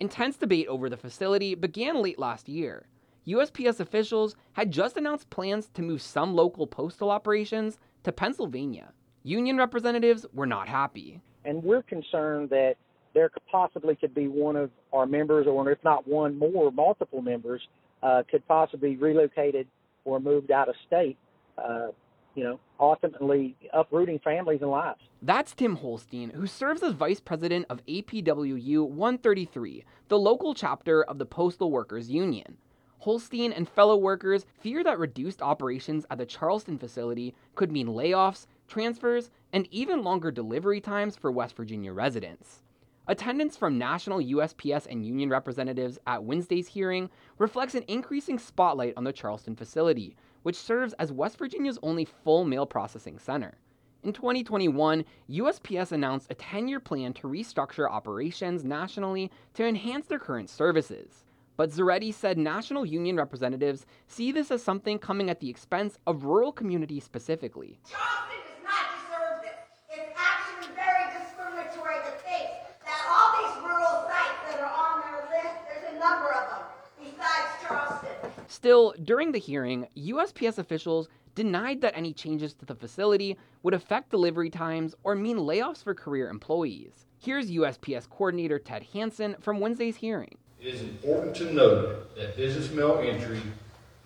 Intense 0.00 0.36
debate 0.36 0.66
over 0.66 0.90
the 0.90 0.96
facility 0.96 1.54
began 1.54 2.02
late 2.02 2.18
last 2.18 2.48
year. 2.48 2.88
USPS 3.24 3.78
officials 3.78 4.34
had 4.54 4.72
just 4.72 4.96
announced 4.96 5.30
plans 5.30 5.68
to 5.74 5.82
move 5.82 6.02
some 6.02 6.34
local 6.34 6.66
postal 6.66 7.12
operations 7.12 7.78
to 8.02 8.10
Pennsylvania. 8.10 8.92
Union 9.22 9.58
representatives 9.58 10.26
were 10.32 10.44
not 10.44 10.66
happy. 10.66 11.20
And 11.44 11.62
we're 11.62 11.84
concerned 11.84 12.50
that 12.50 12.74
there 13.14 13.30
possibly 13.48 13.94
could 13.94 14.12
be 14.12 14.26
one 14.26 14.56
of 14.56 14.72
our 14.92 15.06
members, 15.06 15.46
or 15.46 15.70
if 15.70 15.78
not 15.84 16.08
one 16.08 16.36
more, 16.36 16.72
multiple 16.72 17.22
members, 17.22 17.62
uh, 18.02 18.22
could 18.30 18.46
possibly 18.46 18.90
be 18.90 18.96
relocated 18.96 19.66
or 20.04 20.20
moved 20.20 20.50
out 20.50 20.68
of 20.68 20.74
state. 20.86 21.16
Uh, 21.56 21.88
you 22.34 22.44
know, 22.44 22.60
ultimately 22.78 23.56
uprooting 23.72 24.20
families 24.20 24.60
and 24.62 24.70
lives. 24.70 25.00
That's 25.22 25.54
Tim 25.54 25.74
Holstein, 25.74 26.30
who 26.30 26.46
serves 26.46 26.84
as 26.84 26.92
vice 26.92 27.18
president 27.18 27.66
of 27.68 27.84
APWU 27.86 28.86
133, 28.88 29.84
the 30.06 30.18
local 30.18 30.54
chapter 30.54 31.02
of 31.02 31.18
the 31.18 31.26
Postal 31.26 31.72
Workers 31.72 32.08
Union. 32.08 32.56
Holstein 33.00 33.52
and 33.52 33.68
fellow 33.68 33.96
workers 33.96 34.46
fear 34.60 34.84
that 34.84 34.98
reduced 34.98 35.42
operations 35.42 36.06
at 36.10 36.18
the 36.18 36.26
Charleston 36.26 36.78
facility 36.78 37.34
could 37.56 37.72
mean 37.72 37.88
layoffs, 37.88 38.46
transfers, 38.68 39.30
and 39.52 39.66
even 39.72 40.02
longer 40.02 40.30
delivery 40.30 40.80
times 40.80 41.16
for 41.16 41.32
West 41.32 41.56
Virginia 41.56 41.92
residents. 41.92 42.62
Attendance 43.08 43.56
from 43.56 43.78
national 43.78 44.20
USPS 44.20 44.86
and 44.86 45.04
union 45.04 45.30
representatives 45.30 45.98
at 46.06 46.24
Wednesday's 46.24 46.68
hearing 46.68 47.08
reflects 47.38 47.74
an 47.74 47.84
increasing 47.88 48.38
spotlight 48.38 48.92
on 48.96 49.04
the 49.04 49.12
Charleston 49.12 49.56
facility, 49.56 50.14
which 50.42 50.56
serves 50.56 50.92
as 50.94 51.10
West 51.10 51.38
Virginia's 51.38 51.78
only 51.82 52.04
full 52.04 52.44
mail 52.44 52.66
processing 52.66 53.18
center. 53.18 53.54
In 54.02 54.12
2021, 54.12 55.04
USPS 55.30 55.90
announced 55.90 56.28
a 56.30 56.34
10 56.34 56.68
year 56.68 56.80
plan 56.80 57.12
to 57.14 57.26
restructure 57.26 57.90
operations 57.90 58.62
nationally 58.62 59.30
to 59.54 59.66
enhance 59.66 60.06
their 60.06 60.18
current 60.20 60.50
services. 60.50 61.24
But 61.56 61.70
Szeredy 61.70 62.14
said 62.14 62.38
national 62.38 62.86
union 62.86 63.16
representatives 63.16 63.86
see 64.06 64.30
this 64.30 64.52
as 64.52 64.62
something 64.62 64.98
coming 65.00 65.28
at 65.30 65.40
the 65.40 65.50
expense 65.50 65.98
of 66.06 66.24
rural 66.24 66.52
communities 66.52 67.02
specifically. 67.04 67.80
Charleston 67.90 68.38
does 68.46 68.62
not 68.62 68.86
deserve 68.94 69.42
this. 69.42 69.98
It's 69.98 70.14
actually 70.16 70.74
very 70.76 71.04
discriminatory 71.18 71.96
to 72.04 72.12
think 72.22 72.50
that 72.86 73.02
all 73.10 73.28
these 73.42 73.56
rural 73.66 74.06
sites 74.06 74.38
that 74.46 74.60
are 74.60 74.70
on 74.70 75.02
their 75.02 75.26
list, 75.34 75.58
there's 75.66 75.96
a 75.96 75.98
number 75.98 76.30
of 76.30 76.46
them 76.48 76.64
besides 77.02 77.50
Charleston. 77.66 78.47
Still, 78.58 78.92
during 79.04 79.30
the 79.30 79.38
hearing, 79.38 79.86
USPS 79.96 80.58
officials 80.58 81.08
denied 81.36 81.80
that 81.80 81.96
any 81.96 82.12
changes 82.12 82.54
to 82.54 82.66
the 82.66 82.74
facility 82.74 83.36
would 83.62 83.72
affect 83.72 84.10
delivery 84.10 84.50
times 84.50 84.96
or 85.04 85.14
mean 85.14 85.36
layoffs 85.36 85.84
for 85.84 85.94
career 85.94 86.28
employees. 86.28 87.06
Here's 87.20 87.52
USPS 87.52 88.10
coordinator 88.10 88.58
Ted 88.58 88.82
Hansen 88.92 89.36
from 89.38 89.60
Wednesday's 89.60 89.94
hearing. 89.94 90.38
It 90.60 90.74
is 90.74 90.80
important 90.80 91.36
to 91.36 91.54
note 91.54 92.16
that 92.16 92.36
business 92.36 92.72
mail 92.72 92.98
entry, 92.98 93.40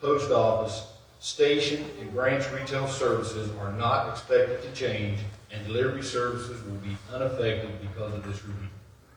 post 0.03 0.31
office, 0.31 0.87
station, 1.19 1.87
and 1.99 2.13
branch 2.13 2.45
retail 2.53 2.87
services 2.87 3.51
are 3.59 3.73
not 3.73 4.11
expected 4.11 4.63
to 4.65 4.73
change, 4.73 5.21
and 5.51 5.67
delivery 5.67 6.03
services 6.03 6.63
will 6.65 6.77
be 6.77 6.95
unaffected 7.11 7.81
because 7.81 8.13
of 8.13 8.23
this 8.27 8.45
review. 8.45 8.69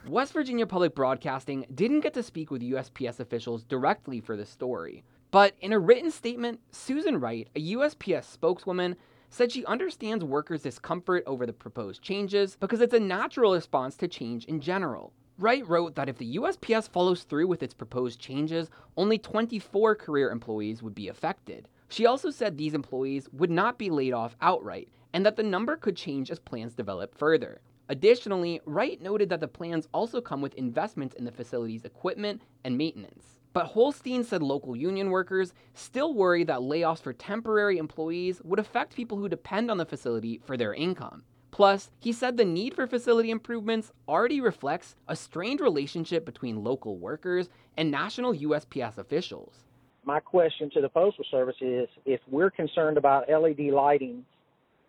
West 0.08 0.32
Virginia 0.32 0.66
Public 0.66 0.96
Broadcasting 0.96 1.66
didn't 1.74 2.02
get 2.02 2.14
to 2.14 2.24
speak 2.24 2.52
with 2.52 2.62
USPS 2.62 3.20
officials 3.20 3.64
directly 3.64 4.22
for 4.22 4.38
this 4.38 4.50
story. 4.50 5.04
But 5.36 5.56
in 5.60 5.74
a 5.74 5.80
written 5.80 6.12
statement, 6.12 6.62
Susan 6.72 7.20
Wright, 7.20 7.50
a 7.58 7.74
USPS 7.74 8.24
spokeswoman, 8.24 8.96
said 9.30 9.52
she 9.52 9.66
understands 9.66 10.24
workers' 10.24 10.62
discomfort 10.62 11.26
over 11.28 11.46
the 11.46 11.52
proposed 11.52 12.02
changes 12.02 12.56
because 12.56 12.80
it's 12.80 12.94
a 12.94 13.02
natural 13.02 13.52
response 13.52 13.98
to 13.98 14.08
change 14.08 14.46
in 14.46 14.62
general. 14.62 15.12
Wright 15.38 15.68
wrote 15.68 15.96
that 15.96 16.08
if 16.08 16.18
the 16.18 16.38
USPS 16.38 16.88
follows 16.88 17.24
through 17.24 17.48
with 17.48 17.62
its 17.62 17.74
proposed 17.74 18.18
changes, 18.18 18.70
only 18.96 19.18
24 19.18 19.96
career 19.96 20.32
employees 20.32 20.82
would 20.82 20.96
be 20.96 21.10
affected. 21.10 21.68
She 21.90 22.06
also 22.06 22.30
said 22.30 22.58
these 22.58 22.74
employees 22.74 23.28
would 23.34 23.52
not 23.52 23.78
be 23.78 23.90
laid 23.90 24.14
off 24.14 24.38
outright, 24.40 24.88
and 25.12 25.26
that 25.26 25.36
the 25.36 25.44
number 25.44 25.76
could 25.76 25.98
change 25.98 26.32
as 26.32 26.40
plans 26.40 26.76
develop 26.76 27.14
further. 27.14 27.60
Additionally, 27.90 28.62
Wright 28.66 29.02
noted 29.02 29.28
that 29.28 29.42
the 29.42 29.50
plans 29.50 29.90
also 29.94 30.22
come 30.22 30.42
with 30.42 30.56
investments 30.56 31.14
in 31.14 31.26
the 31.26 31.32
facility's 31.34 31.84
equipment 31.84 32.42
and 32.64 32.78
maintenance. 32.78 33.42
But 33.56 33.68
Holstein 33.68 34.26
said 34.26 34.44
local 34.44 34.76
union 34.76 35.12
workers 35.12 35.54
still 35.74 36.14
worry 36.14 36.44
that 36.44 36.60
layoffs 36.60 37.02
for 37.02 37.14
temporary 37.14 37.78
employees 37.78 38.42
would 38.44 38.60
affect 38.60 38.98
people 38.98 39.18
who 39.18 39.30
depend 39.30 39.72
on 39.72 39.78
the 39.78 39.86
facility 39.86 40.42
for 40.44 40.58
their 40.58 40.74
income. 40.74 41.24
Plus, 41.52 41.90
he 41.98 42.12
said 42.12 42.36
the 42.36 42.44
need 42.44 42.74
for 42.74 42.86
facility 42.86 43.32
improvements 43.32 43.94
already 44.10 44.42
reflects 44.42 44.98
a 45.08 45.16
strained 45.16 45.62
relationship 45.62 46.26
between 46.26 46.66
local 46.66 46.98
workers 46.98 47.48
and 47.78 47.90
national 47.90 48.34
USPS 48.34 48.98
officials. 48.98 49.64
My 50.04 50.20
question 50.20 50.70
to 50.72 50.82
the 50.82 50.90
Postal 50.90 51.24
Service 51.32 51.56
is 51.62 51.88
if 52.04 52.20
we're 52.30 52.52
concerned 52.52 52.98
about 52.98 53.30
LED 53.30 53.72
lighting, 53.72 54.26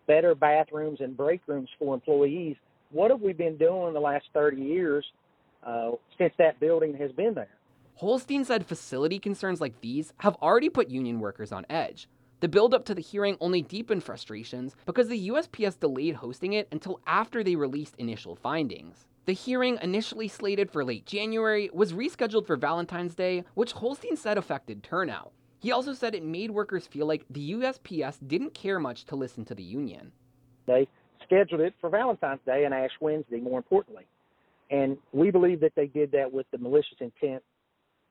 better 0.07 0.35
bathrooms, 0.35 0.99
and 0.99 1.15
break 1.15 1.39
rooms 1.47 1.69
for 1.79 1.93
employees, 1.93 2.57
what 2.91 3.11
have 3.11 3.21
we 3.21 3.31
been 3.31 3.55
doing 3.55 3.93
the 3.93 4.01
last 4.01 4.25
30 4.33 4.61
years 4.61 5.05
uh, 5.65 5.91
since 6.17 6.33
that 6.37 6.59
building 6.59 6.93
has 6.97 7.13
been 7.13 7.33
there? 7.33 7.56
Holstein 7.97 8.45
said 8.45 8.63
facility 8.63 9.17
concerns 9.17 9.59
like 9.59 9.81
these 9.81 10.13
have 10.17 10.35
already 10.35 10.69
put 10.69 10.91
union 10.91 11.19
workers 11.19 11.51
on 11.51 11.65
edge. 11.67 12.07
The 12.41 12.47
build-up 12.47 12.85
to 12.85 12.93
the 12.93 13.01
hearing 13.01 13.37
only 13.41 13.63
deepened 13.63 14.03
frustrations 14.03 14.75
because 14.85 15.07
the 15.07 15.29
USPS 15.29 15.79
delayed 15.79 16.13
hosting 16.13 16.53
it 16.53 16.67
until 16.71 16.99
after 17.07 17.43
they 17.43 17.55
released 17.55 17.95
initial 17.97 18.35
findings. 18.35 19.07
The 19.25 19.33
hearing, 19.33 19.79
initially 19.81 20.27
slated 20.27 20.69
for 20.69 20.85
late 20.85 21.07
January, 21.07 21.71
was 21.73 21.93
rescheduled 21.93 22.45
for 22.45 22.55
Valentine's 22.55 23.15
Day, 23.15 23.43
which 23.55 23.71
Holstein 23.71 24.15
said 24.15 24.37
affected 24.37 24.83
turnout. 24.83 25.31
He 25.59 25.71
also 25.71 25.93
said 25.93 26.13
it 26.13 26.23
made 26.23 26.51
workers 26.51 26.85
feel 26.85 27.07
like 27.07 27.25
the 27.31 27.53
USPS 27.53 28.19
didn't 28.27 28.53
care 28.53 28.79
much 28.79 29.05
to 29.05 29.15
listen 29.15 29.43
to 29.45 29.55
the 29.55 29.63
union. 29.63 30.11
They 30.67 30.87
scheduled 31.23 31.61
it 31.61 31.73
for 31.81 31.89
Valentine's 31.89 32.41
Day 32.45 32.65
and 32.65 32.75
Ash 32.75 32.91
Wednesday, 33.01 33.39
more 33.39 33.57
importantly. 33.57 34.05
And 34.69 34.99
we 35.13 35.31
believe 35.31 35.61
that 35.61 35.73
they 35.75 35.87
did 35.87 36.11
that 36.11 36.31
with 36.31 36.45
the 36.51 36.59
malicious 36.59 36.97
intent 36.99 37.41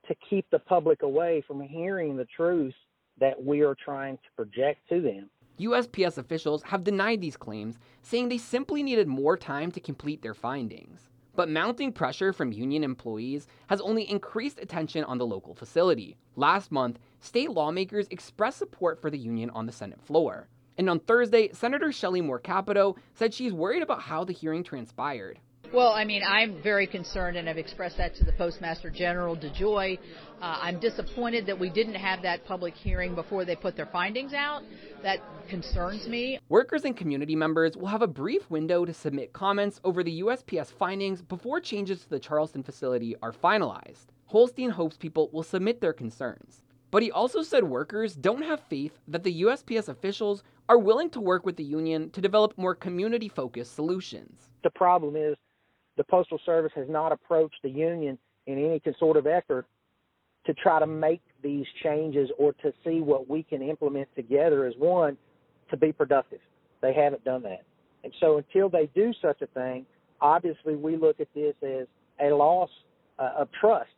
to 0.08 0.14
keep 0.28 0.48
the 0.50 0.58
public 0.58 1.02
away 1.02 1.42
from 1.46 1.60
hearing 1.60 2.16
the 2.16 2.26
truth 2.36 2.74
that 3.18 3.42
we 3.42 3.62
are 3.62 3.74
trying 3.74 4.16
to 4.16 4.28
project 4.36 4.80
to 4.88 5.00
them. 5.00 5.30
USPS 5.58 6.18
officials 6.18 6.62
have 6.64 6.84
denied 6.84 7.20
these 7.20 7.36
claims, 7.36 7.78
saying 8.02 8.28
they 8.28 8.38
simply 8.38 8.82
needed 8.82 9.08
more 9.08 9.36
time 9.36 9.72
to 9.72 9.80
complete 9.80 10.20
their 10.22 10.34
findings. 10.34 11.08
But 11.34 11.48
mounting 11.48 11.92
pressure 11.92 12.32
from 12.32 12.52
union 12.52 12.82
employees 12.82 13.46
has 13.68 13.80
only 13.80 14.08
increased 14.08 14.58
attention 14.60 15.04
on 15.04 15.18
the 15.18 15.26
local 15.26 15.54
facility. 15.54 16.16
Last 16.34 16.72
month, 16.72 16.98
state 17.20 17.50
lawmakers 17.50 18.06
expressed 18.10 18.58
support 18.58 19.00
for 19.00 19.10
the 19.10 19.18
union 19.18 19.50
on 19.50 19.66
the 19.66 19.72
Senate 19.72 20.00
floor. 20.00 20.48
And 20.78 20.90
on 20.90 21.00
Thursday, 21.00 21.50
Senator 21.52 21.90
Shelley 21.92 22.20
Moore 22.20 22.38
Capito 22.38 22.96
said 23.14 23.32
she's 23.32 23.52
worried 23.52 23.82
about 23.82 24.02
how 24.02 24.24
the 24.24 24.32
hearing 24.32 24.62
transpired. 24.62 25.38
Well, 25.72 25.92
I 25.92 26.04
mean, 26.04 26.22
I'm 26.26 26.62
very 26.62 26.86
concerned, 26.86 27.36
and 27.36 27.48
I've 27.48 27.58
expressed 27.58 27.96
that 27.96 28.14
to 28.16 28.24
the 28.24 28.32
Postmaster 28.32 28.88
General, 28.88 29.36
DeJoy. 29.36 29.98
Uh, 30.40 30.58
I'm 30.62 30.78
disappointed 30.78 31.44
that 31.46 31.58
we 31.58 31.70
didn't 31.70 31.96
have 31.96 32.22
that 32.22 32.44
public 32.46 32.74
hearing 32.74 33.14
before 33.14 33.44
they 33.44 33.56
put 33.56 33.76
their 33.76 33.86
findings 33.86 34.32
out. 34.32 34.62
That 35.02 35.18
concerns 35.48 36.06
me. 36.06 36.38
Workers 36.48 36.84
and 36.84 36.96
community 36.96 37.34
members 37.34 37.76
will 37.76 37.88
have 37.88 38.02
a 38.02 38.06
brief 38.06 38.48
window 38.48 38.84
to 38.84 38.94
submit 38.94 39.32
comments 39.32 39.80
over 39.82 40.04
the 40.04 40.22
USPS 40.22 40.72
findings 40.72 41.20
before 41.20 41.60
changes 41.60 42.00
to 42.02 42.10
the 42.10 42.20
Charleston 42.20 42.62
facility 42.62 43.16
are 43.20 43.32
finalized. 43.32 44.06
Holstein 44.26 44.70
hopes 44.70 44.96
people 44.96 45.30
will 45.32 45.42
submit 45.42 45.80
their 45.80 45.92
concerns. 45.92 46.62
But 46.92 47.02
he 47.02 47.10
also 47.10 47.42
said 47.42 47.64
workers 47.64 48.14
don't 48.14 48.42
have 48.42 48.60
faith 48.70 48.92
that 49.08 49.24
the 49.24 49.42
USPS 49.42 49.88
officials 49.88 50.44
are 50.68 50.78
willing 50.78 51.10
to 51.10 51.20
work 51.20 51.44
with 51.44 51.56
the 51.56 51.64
union 51.64 52.10
to 52.10 52.20
develop 52.20 52.56
more 52.56 52.74
community 52.74 53.28
focused 53.28 53.74
solutions. 53.74 54.48
The 54.62 54.70
problem 54.70 55.16
is 55.16 55.36
the 55.96 56.04
Postal 56.04 56.38
Service 56.44 56.72
has 56.74 56.86
not 56.88 57.12
approached 57.12 57.56
the 57.62 57.70
union 57.70 58.18
in 58.46 58.58
any 58.58 58.80
sort 58.98 59.16
of 59.16 59.26
effort 59.26 59.66
to 60.46 60.54
try 60.54 60.78
to 60.78 60.86
make 60.86 61.22
these 61.42 61.66
changes 61.82 62.30
or 62.38 62.52
to 62.54 62.72
see 62.84 63.00
what 63.00 63.28
we 63.28 63.42
can 63.42 63.62
implement 63.62 64.08
together 64.14 64.64
as 64.64 64.74
one 64.78 65.16
to 65.70 65.76
be 65.76 65.92
productive. 65.92 66.38
They 66.80 66.94
haven't 66.94 67.24
done 67.24 67.42
that. 67.42 67.64
And 68.04 68.12
so 68.20 68.38
until 68.38 68.68
they 68.68 68.88
do 68.94 69.12
such 69.20 69.42
a 69.42 69.46
thing, 69.48 69.86
obviously 70.20 70.76
we 70.76 70.96
look 70.96 71.18
at 71.20 71.28
this 71.34 71.54
as 71.62 71.86
a 72.20 72.32
loss 72.32 72.70
uh, 73.18 73.30
of 73.38 73.48
trust. 73.60 73.90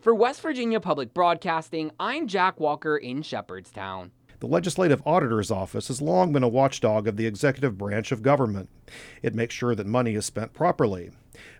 For 0.00 0.14
West 0.14 0.42
Virginia 0.42 0.80
Public 0.80 1.14
Broadcasting, 1.14 1.90
I'm 1.98 2.28
Jack 2.28 2.60
Walker 2.60 2.96
in 2.96 3.22
Shepherdstown. 3.22 4.12
The 4.44 4.50
Legislative 4.50 5.00
Auditor's 5.06 5.50
Office 5.50 5.88
has 5.88 6.02
long 6.02 6.34
been 6.34 6.42
a 6.42 6.48
watchdog 6.48 7.08
of 7.08 7.16
the 7.16 7.26
executive 7.26 7.78
branch 7.78 8.12
of 8.12 8.20
government. 8.20 8.68
It 9.22 9.34
makes 9.34 9.54
sure 9.54 9.74
that 9.74 9.86
money 9.86 10.16
is 10.16 10.26
spent 10.26 10.52
properly. 10.52 11.12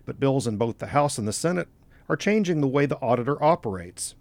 But 0.05 0.19
bills 0.19 0.45
in 0.45 0.57
both 0.57 0.77
the 0.77 0.85
House 0.85 1.17
and 1.17 1.27
the 1.27 1.33
Senate 1.33 1.67
are 2.07 2.15
changing 2.15 2.61
the 2.61 2.67
way 2.67 2.85
the 2.85 3.01
auditor 3.01 3.43
operates. 3.43 4.13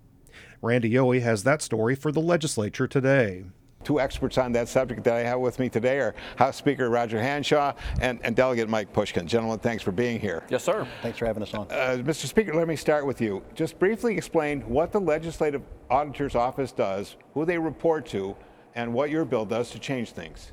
Randy 0.63 0.91
Yohe 0.91 1.21
has 1.21 1.45
that 1.45 1.61
story 1.61 1.95
for 1.95 2.11
the 2.11 2.23
legislature 2.23 2.89
today. 2.89 3.45
Two 3.83 4.01
experts 4.01 4.39
on 4.39 4.53
that 4.53 4.71
subject 4.71 5.05
that 5.05 5.13
I 5.13 5.25
have 5.25 5.41
with 5.41 5.59
me 5.59 5.69
today 5.69 5.99
are 5.99 6.15
House 6.37 6.57
Speaker 6.57 6.89
Roger 6.89 7.19
Hanshaw 7.19 7.75
and, 8.01 8.19
and 8.25 8.35
Delegate 8.35 8.71
Mike 8.71 8.95
Pushkin. 8.95 9.27
Gentlemen, 9.27 9.59
thanks 9.59 9.83
for 9.83 9.93
being 9.93 10.19
here. 10.19 10.43
Yes, 10.49 10.65
sir. 10.65 10.89
Thanks 11.03 11.19
for 11.19 11.27
having 11.27 11.43
us 11.43 11.53
on. 11.53 11.67
Uh, 11.71 11.99
Mr. 12.03 12.25
Speaker, 12.25 12.55
let 12.55 12.67
me 12.67 12.77
start 12.77 13.05
with 13.05 13.21
you. 13.21 13.43
Just 13.55 13.79
briefly 13.79 14.17
explain 14.17 14.63
what 14.63 14.91
the 14.91 15.03
Legislative 15.03 15.61
Auditor's 15.91 16.35
Office 16.35 16.73
does, 16.73 17.17
who 17.35 17.45
they 17.45 17.59
report 17.59 18.07
to, 18.07 18.35
and 18.75 18.93
what 18.93 19.11
your 19.11 19.25
bill 19.25 19.45
does 19.45 19.71
to 19.71 19.79
change 19.79 20.13
things. 20.13 20.53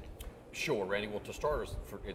Sure, 0.54 0.84
Randy. 0.84 1.08
Well, 1.08 1.22
to 1.22 1.34
start, 1.34 1.70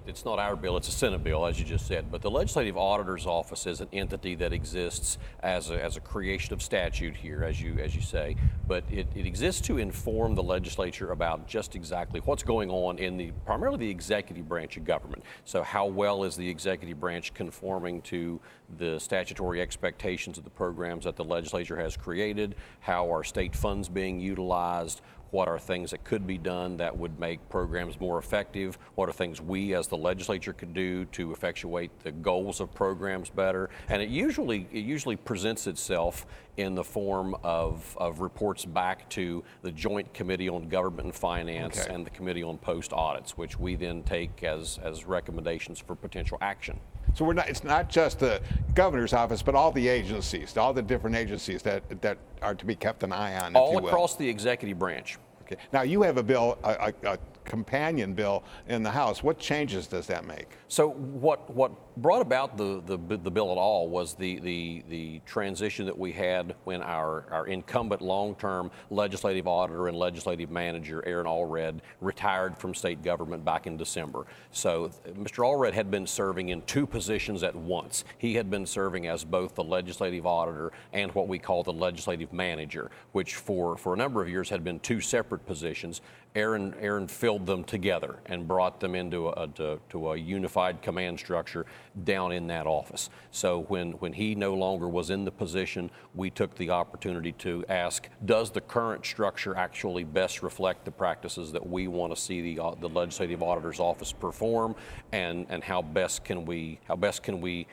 it's 0.06 0.26
not 0.26 0.38
our 0.38 0.56
bill, 0.56 0.76
it's 0.76 0.88
a 0.88 0.92
Senate 0.92 1.24
bill, 1.24 1.46
as 1.46 1.58
you 1.58 1.64
just 1.64 1.86
said. 1.86 2.10
But 2.10 2.20
the 2.20 2.30
Legislative 2.30 2.76
Auditor's 2.76 3.24
Office 3.24 3.66
is 3.66 3.80
an 3.80 3.88
entity 3.94 4.34
that 4.34 4.52
exists 4.52 5.16
as 5.40 5.70
a, 5.70 5.82
as 5.82 5.96
a 5.96 6.00
creation 6.00 6.52
of 6.52 6.60
statute 6.60 7.16
here, 7.16 7.44
as 7.44 7.62
you, 7.62 7.78
as 7.78 7.94
you 7.94 8.02
say. 8.02 8.36
But 8.68 8.84
it, 8.90 9.06
it 9.14 9.24
exists 9.24 9.62
to 9.62 9.78
inform 9.78 10.34
the 10.34 10.42
legislature 10.42 11.12
about 11.12 11.48
just 11.48 11.74
exactly 11.74 12.20
what's 12.20 12.42
going 12.42 12.68
on 12.70 12.98
in 12.98 13.16
the 13.16 13.32
primarily 13.46 13.78
the 13.78 13.90
executive 13.90 14.46
branch 14.46 14.76
of 14.76 14.84
government. 14.84 15.22
So, 15.46 15.62
how 15.62 15.86
well 15.86 16.22
is 16.24 16.36
the 16.36 16.48
executive 16.48 17.00
branch 17.00 17.32
conforming 17.32 18.02
to 18.02 18.38
the 18.76 18.98
statutory 19.00 19.62
expectations 19.62 20.36
of 20.36 20.44
the 20.44 20.50
programs 20.50 21.04
that 21.04 21.16
the 21.16 21.24
legislature 21.24 21.78
has 21.78 21.96
created? 21.96 22.54
How 22.80 23.10
are 23.14 23.24
state 23.24 23.56
funds 23.56 23.88
being 23.88 24.20
utilized? 24.20 25.00
What 25.30 25.48
are 25.48 25.58
things 25.58 25.90
that 25.90 26.04
could 26.04 26.26
be 26.26 26.38
done 26.38 26.76
that 26.78 26.96
would 26.96 27.18
make 27.18 27.46
programs 27.48 27.98
more 28.00 28.18
effective? 28.18 28.78
What 28.94 29.08
are 29.08 29.12
things 29.12 29.40
we 29.40 29.74
as 29.74 29.88
the 29.88 29.96
legislature 29.96 30.52
could 30.52 30.72
do 30.72 31.04
to 31.06 31.32
effectuate 31.32 31.90
the 32.00 32.12
goals 32.12 32.60
of 32.60 32.72
programs 32.74 33.28
better? 33.30 33.70
And 33.88 34.00
it 34.00 34.08
usually 34.08 34.68
it 34.72 34.84
usually 34.84 35.16
presents 35.16 35.66
itself 35.66 36.26
in 36.56 36.74
the 36.74 36.84
form 36.84 37.36
of, 37.42 37.96
of 38.00 38.20
reports 38.20 38.64
back 38.64 39.08
to 39.10 39.44
the 39.62 39.70
Joint 39.70 40.12
Committee 40.14 40.48
on 40.48 40.68
Government 40.68 41.06
and 41.06 41.14
Finance 41.14 41.80
Okay. 41.80 41.94
and 41.94 42.06
the 42.06 42.10
Committee 42.10 42.42
on 42.42 42.56
Post 42.58 42.92
Audits, 42.92 43.36
which 43.36 43.58
we 43.58 43.76
then 43.76 44.02
take 44.02 44.42
as, 44.42 44.78
as 44.82 45.04
recommendations 45.04 45.78
for 45.78 45.94
potential 45.94 46.38
action. 46.40 46.80
So 47.16 47.24
we're 47.24 47.32
not, 47.32 47.48
it's 47.48 47.64
not 47.64 47.88
just 47.88 48.18
the 48.18 48.42
governor's 48.74 49.14
office, 49.14 49.42
but 49.42 49.54
all 49.54 49.72
the 49.72 49.88
agencies, 49.88 50.54
all 50.58 50.74
the 50.74 50.82
different 50.82 51.16
agencies 51.16 51.62
that, 51.62 51.82
that 52.02 52.18
are 52.42 52.54
to 52.54 52.66
be 52.66 52.74
kept 52.74 53.02
an 53.04 53.10
eye 53.10 53.38
on, 53.38 53.56
All 53.56 53.78
across 53.78 54.16
the 54.16 54.28
executive 54.28 54.78
branch. 54.78 55.16
Okay. 55.40 55.56
Now, 55.72 55.80
you 55.80 56.02
have 56.02 56.18
a 56.18 56.22
bill, 56.22 56.58
a, 56.62 56.92
a, 57.04 57.12
a 57.12 57.18
companion 57.46 58.12
bill 58.12 58.44
in 58.68 58.82
the 58.82 58.90
House. 58.90 59.22
What 59.22 59.38
changes 59.38 59.86
does 59.86 60.06
that 60.08 60.26
make? 60.26 60.48
So 60.68 60.90
what 60.90 61.48
what 61.50 61.72
brought 61.96 62.20
about 62.20 62.56
the, 62.58 62.82
the, 62.84 63.16
the 63.16 63.30
bill 63.30 63.50
at 63.50 63.56
all 63.56 63.88
was 63.88 64.14
the, 64.14 64.38
the, 64.40 64.82
the 64.88 65.20
transition 65.24 65.86
that 65.86 65.98
we 65.98 66.12
had 66.12 66.54
when 66.64 66.82
our, 66.82 67.24
our 67.30 67.46
incumbent 67.46 68.02
long-term 68.02 68.70
legislative 68.90 69.46
auditor 69.46 69.88
and 69.88 69.96
legislative 69.96 70.50
manager, 70.50 71.02
Aaron 71.06 71.26
Allred, 71.26 71.80
retired 72.00 72.58
from 72.58 72.74
state 72.74 73.02
government 73.02 73.44
back 73.44 73.66
in 73.66 73.76
December. 73.76 74.26
So 74.50 74.90
Mr. 75.08 75.42
Allred 75.42 75.72
had 75.72 75.90
been 75.90 76.06
serving 76.06 76.50
in 76.50 76.60
two 76.62 76.86
positions 76.86 77.42
at 77.42 77.56
once. 77.56 78.04
He 78.18 78.34
had 78.34 78.50
been 78.50 78.66
serving 78.66 79.06
as 79.06 79.24
both 79.24 79.54
the 79.54 79.64
legislative 79.64 80.26
auditor 80.26 80.72
and 80.92 81.14
what 81.14 81.28
we 81.28 81.38
call 81.38 81.62
the 81.62 81.72
legislative 81.72 82.32
manager, 82.32 82.90
which 83.12 83.36
for, 83.36 83.76
for 83.76 83.94
a 83.94 83.96
number 83.96 84.22
of 84.22 84.28
years 84.28 84.50
had 84.50 84.62
been 84.62 84.80
two 84.80 85.00
separate 85.00 85.46
positions. 85.46 86.02
Aaron, 86.36 86.74
Aaron 86.78 87.08
filled 87.08 87.46
them 87.46 87.64
together 87.64 88.18
and 88.26 88.46
brought 88.46 88.78
them 88.78 88.94
into 88.94 89.28
a, 89.30 89.48
to, 89.54 89.80
to 89.88 90.12
a 90.12 90.16
unified 90.16 90.82
command 90.82 91.18
structure 91.18 91.64
down 92.04 92.30
in 92.30 92.46
that 92.48 92.66
office. 92.66 93.08
So 93.30 93.62
when, 93.68 93.92
when 93.92 94.12
he 94.12 94.34
no 94.34 94.52
longer 94.52 94.86
was 94.86 95.08
in 95.08 95.24
the 95.24 95.30
position, 95.30 95.90
we 96.14 96.28
took 96.28 96.54
the 96.54 96.68
opportunity 96.68 97.32
to 97.32 97.64
ask, 97.70 98.10
does 98.26 98.50
the 98.50 98.60
current 98.60 99.06
structure 99.06 99.56
actually 99.56 100.04
best 100.04 100.42
reflect 100.42 100.84
the 100.84 100.90
practices 100.90 101.52
that 101.52 101.66
we 101.66 101.88
want 101.88 102.14
to 102.14 102.20
see 102.20 102.42
the, 102.42 102.60
au- 102.60 102.76
the 102.78 102.88
legislative 102.90 103.42
auditor's 103.42 103.80
office 103.80 104.12
perform, 104.12 104.76
and, 105.12 105.46
and 105.48 105.64
how 105.64 105.80
best 105.80 106.22
can 106.22 106.44
we 106.44 106.78
how 106.86 106.96
best 106.96 107.22
can 107.22 107.40
we 107.40 107.66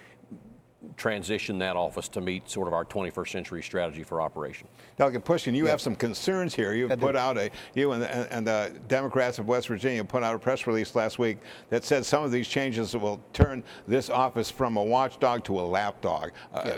transition 0.97 1.57
that 1.59 1.75
office 1.75 2.07
to 2.09 2.21
meet 2.21 2.49
sort 2.49 2.67
of 2.67 2.73
our 2.73 2.85
21st 2.85 3.29
century 3.29 3.63
strategy 3.63 4.03
for 4.03 4.21
operation. 4.21 4.67
Delegate 4.97 5.23
Pushkin, 5.23 5.55
you 5.55 5.65
have 5.65 5.81
some 5.81 5.95
concerns 5.95 6.53
here. 6.53 6.73
You 6.73 6.87
put 6.89 7.15
out 7.15 7.37
a, 7.37 7.49
you 7.73 7.91
and, 7.93 8.03
and, 8.03 8.27
and 8.31 8.47
the 8.47 8.73
Democrats 8.87 9.39
of 9.39 9.47
West 9.47 9.67
Virginia 9.67 10.03
put 10.03 10.23
out 10.23 10.35
a 10.35 10.39
press 10.39 10.67
release 10.67 10.95
last 10.95 11.19
week 11.19 11.37
that 11.69 11.83
said 11.83 12.05
some 12.05 12.23
of 12.23 12.31
these 12.31 12.47
changes 12.47 12.95
will 12.95 13.21
turn 13.33 13.63
this 13.87 14.09
office 14.09 14.51
from 14.51 14.77
a 14.77 14.83
watchdog 14.83 15.43
to 15.45 15.59
a 15.59 15.61
lapdog. 15.61 16.31
Uh, 16.53 16.77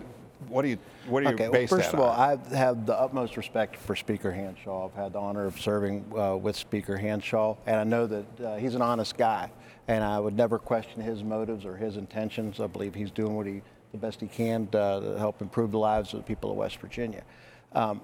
What 0.50 0.62
do 0.62 0.68
you, 0.68 0.78
what 1.08 1.24
do 1.24 1.30
you 1.30 1.36
okay, 1.36 1.48
base 1.48 1.72
well, 1.72 1.80
first 1.80 1.92
that 1.92 1.98
of 1.98 2.04
all, 2.04 2.12
on? 2.12 2.40
I 2.52 2.56
have 2.56 2.86
the 2.86 2.94
utmost 2.94 3.38
respect 3.38 3.78
for 3.78 3.96
Speaker 3.96 4.32
Hanshaw. 4.32 4.86
I've 4.86 4.94
had 4.94 5.14
the 5.14 5.20
honor 5.20 5.46
of 5.46 5.60
serving 5.60 6.06
uh, 6.16 6.36
with 6.36 6.56
Speaker 6.56 6.98
Hanshaw, 6.98 7.58
and 7.66 7.78
I 7.78 7.84
know 7.84 8.06
that 8.06 8.42
uh, 8.42 8.56
he's 8.58 8.76
an 8.76 8.82
honest 8.82 9.18
guy, 9.18 9.50
and 9.88 10.04
I 10.04 10.20
would 10.20 10.36
never 10.36 10.60
question 10.60 11.02
his 11.02 11.24
motives 11.24 11.66
or 11.66 11.76
his 11.76 11.98
intentions. 11.98 12.60
I 12.60 12.68
believe 12.68 12.94
he's 12.94 13.12
doing 13.12 13.36
what 13.36 13.48
he, 13.48 13.62
the 13.96 14.08
best 14.08 14.22
he 14.22 14.28
can 14.28 14.68
to 14.68 15.16
help 15.18 15.42
improve 15.42 15.72
the 15.72 15.80
lives 15.80 16.14
of 16.14 16.20
the 16.20 16.26
people 16.26 16.52
of 16.52 16.58
West 16.58 16.78
Virginia. 16.80 17.24
Um, 17.74 18.02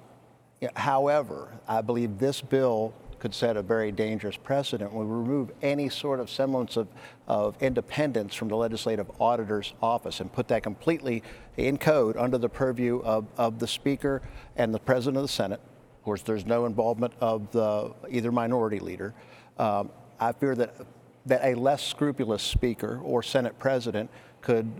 However, 0.76 1.50
I 1.68 1.82
believe 1.82 2.20
this 2.20 2.40
bill 2.42 2.94
could 3.18 3.34
set 3.34 3.58
a 3.58 3.62
very 3.62 3.92
dangerous 3.92 4.36
precedent 4.36 4.92
we 4.92 5.06
remove 5.06 5.52
any 5.62 5.90
sort 5.90 6.20
of 6.20 6.30
semblance 6.30 6.76
of, 6.76 6.88
of 7.28 7.56
independence 7.62 8.34
from 8.34 8.48
the 8.48 8.56
legislative 8.56 9.10
auditor's 9.20 9.74
office 9.82 10.20
and 10.20 10.32
put 10.32 10.48
that 10.48 10.64
completely 10.64 11.22
in 11.58 11.78
code 11.78 12.18
under 12.18 12.38
the 12.38 12.50
purview 12.50 13.00
of, 13.02 13.28
of 13.38 13.60
the 13.60 13.68
Speaker 13.68 14.22
and 14.56 14.74
the 14.74 14.80
President 14.80 15.18
of 15.18 15.24
the 15.24 15.28
Senate. 15.28 15.60
Of 16.00 16.04
course, 16.04 16.24
there's 16.24 16.46
no 16.46 16.66
involvement 16.66 17.14
of 17.22 17.52
the, 17.52 17.94
either 18.10 18.32
minority 18.32 18.80
leader. 18.80 19.14
Um, 19.58 19.92
I 20.20 20.32
fear 20.32 20.56
that, 20.56 20.76
that 21.28 21.44
a 21.44 21.54
less 21.56 21.84
scrupulous 21.84 22.42
Speaker 22.42 23.00
or 23.04 23.22
Senate 23.22 23.58
President 23.60 24.10
could, 24.42 24.72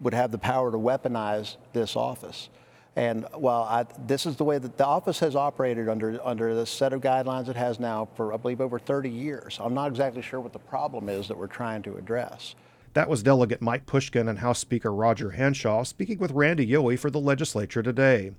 would 0.00 0.14
have 0.14 0.30
the 0.30 0.38
power 0.38 0.70
to 0.70 0.78
weaponize 0.78 1.56
this 1.72 1.96
office. 1.96 2.48
And 2.96 3.26
while 3.32 3.62
I, 3.62 3.86
this 4.06 4.26
is 4.26 4.36
the 4.36 4.44
way 4.44 4.58
that 4.58 4.76
the 4.76 4.84
office 4.84 5.20
has 5.20 5.36
operated 5.36 5.88
under, 5.88 6.18
under 6.24 6.54
the 6.54 6.66
set 6.66 6.92
of 6.92 7.00
guidelines 7.00 7.48
it 7.48 7.54
has 7.54 7.78
now 7.78 8.08
for, 8.16 8.34
I 8.34 8.36
believe, 8.36 8.60
over 8.60 8.78
30 8.78 9.08
years, 9.08 9.58
I'm 9.62 9.74
not 9.74 9.88
exactly 9.88 10.20
sure 10.20 10.40
what 10.40 10.52
the 10.52 10.58
problem 10.58 11.08
is 11.08 11.28
that 11.28 11.36
we're 11.36 11.46
trying 11.46 11.82
to 11.82 11.96
address. 11.96 12.56
That 12.94 13.08
was 13.08 13.22
Delegate 13.22 13.62
Mike 13.62 13.86
Pushkin 13.86 14.26
and 14.28 14.40
House 14.40 14.58
Speaker 14.58 14.92
Roger 14.92 15.30
Hanshaw 15.30 15.84
speaking 15.84 16.18
with 16.18 16.32
Randy 16.32 16.66
Yohe 16.66 16.98
for 16.98 17.10
the 17.10 17.20
legislature 17.20 17.82
today. 17.84 18.32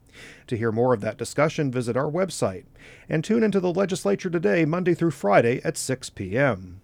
To 0.47 0.57
hear 0.57 0.73
more 0.73 0.93
of 0.93 0.99
that 0.99 1.17
discussion, 1.17 1.71
visit 1.71 1.95
our 1.95 2.11
website 2.11 2.65
and 3.07 3.23
tune 3.23 3.43
into 3.43 3.61
the 3.61 3.71
legislature 3.71 4.29
today, 4.29 4.65
Monday 4.65 4.93
through 4.93 5.11
Friday 5.11 5.61
at 5.63 5.77
6 5.77 6.09
p.m. 6.09 6.81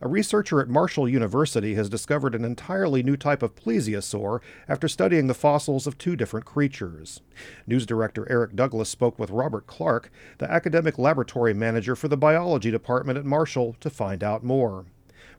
A 0.00 0.06
researcher 0.06 0.60
at 0.60 0.68
Marshall 0.68 1.08
University 1.08 1.74
has 1.74 1.88
discovered 1.88 2.36
an 2.36 2.44
entirely 2.44 3.02
new 3.02 3.16
type 3.16 3.42
of 3.42 3.56
plesiosaur 3.56 4.40
after 4.68 4.86
studying 4.86 5.26
the 5.26 5.34
fossils 5.34 5.88
of 5.88 5.98
two 5.98 6.14
different 6.14 6.46
creatures. 6.46 7.20
News 7.66 7.84
director 7.84 8.24
Eric 8.30 8.54
Douglas 8.54 8.88
spoke 8.88 9.18
with 9.18 9.30
Robert 9.30 9.66
Clark, 9.66 10.12
the 10.38 10.48
academic 10.48 10.98
laboratory 10.98 11.52
manager 11.52 11.96
for 11.96 12.06
the 12.06 12.16
biology 12.16 12.70
department 12.70 13.18
at 13.18 13.24
Marshall, 13.24 13.74
to 13.80 13.90
find 13.90 14.22
out 14.22 14.44
more. 14.44 14.84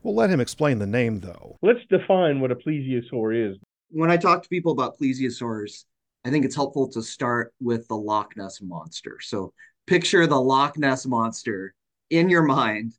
We'll 0.04 0.16
let 0.16 0.30
him 0.30 0.42
explain 0.42 0.80
the 0.80 0.88
name, 0.88 1.22
though. 1.22 1.58
Let's 1.62 1.86
define 1.90 2.42
what 2.42 2.52
a 2.52 2.56
plesiosaur 2.56 3.52
is. 3.52 3.58
When 3.92 4.12
I 4.12 4.18
talk 4.18 4.44
to 4.44 4.50
people 4.50 4.74
about 4.74 5.00
plesiosaurs, 5.00 5.86
I 6.26 6.32
think 6.32 6.44
it's 6.44 6.56
helpful 6.56 6.90
to 6.90 7.02
start 7.02 7.54
with 7.62 7.88
the 7.88 7.96
Loch 7.96 8.36
Ness 8.36 8.62
monster. 8.62 9.20
So 9.22 9.54
picture 9.88 10.28
the 10.28 10.40
Loch 10.40 10.78
Ness 10.78 11.06
monster 11.06 11.74
in 12.10 12.28
your 12.28 12.44
mind. 12.44 12.94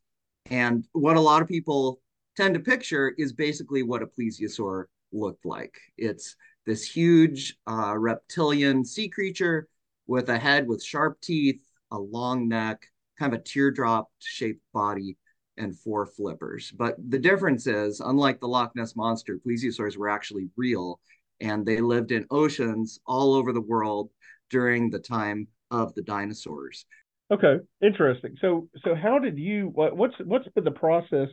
And 0.49 0.85
what 0.93 1.17
a 1.17 1.21
lot 1.21 1.41
of 1.41 1.47
people 1.47 2.01
tend 2.35 2.55
to 2.55 2.59
picture 2.59 3.13
is 3.17 3.33
basically 3.33 3.83
what 3.83 4.01
a 4.01 4.07
plesiosaur 4.07 4.85
looked 5.11 5.45
like. 5.45 5.75
It's 5.97 6.35
this 6.65 6.83
huge 6.83 7.57
uh, 7.67 7.97
reptilian 7.97 8.85
sea 8.85 9.09
creature 9.09 9.67
with 10.07 10.29
a 10.29 10.37
head 10.37 10.67
with 10.67 10.83
sharp 10.83 11.21
teeth, 11.21 11.61
a 11.91 11.97
long 11.97 12.47
neck, 12.47 12.85
kind 13.17 13.33
of 13.33 13.39
a 13.39 13.43
teardrop 13.43 14.09
shaped 14.19 14.61
body, 14.73 15.17
and 15.57 15.77
four 15.77 16.05
flippers. 16.05 16.71
But 16.71 16.95
the 17.09 17.19
difference 17.19 17.67
is, 17.67 17.99
unlike 17.99 18.39
the 18.39 18.47
Loch 18.47 18.75
Ness 18.75 18.95
monster, 18.95 19.39
plesiosaurs 19.45 19.97
were 19.97 20.09
actually 20.09 20.49
real 20.57 20.99
and 21.39 21.65
they 21.65 21.81
lived 21.81 22.11
in 22.11 22.25
oceans 22.29 22.99
all 23.05 23.33
over 23.33 23.51
the 23.51 23.61
world 23.61 24.11
during 24.49 24.89
the 24.89 24.99
time 24.99 25.47
of 25.71 25.93
the 25.95 26.03
dinosaurs. 26.03 26.85
Okay, 27.31 27.59
interesting. 27.81 28.35
So, 28.41 28.67
so 28.83 28.93
how 28.93 29.17
did 29.17 29.37
you? 29.37 29.71
What, 29.73 29.95
what's 29.95 30.15
what's 30.25 30.47
been 30.49 30.65
the 30.65 30.71
process 30.71 31.29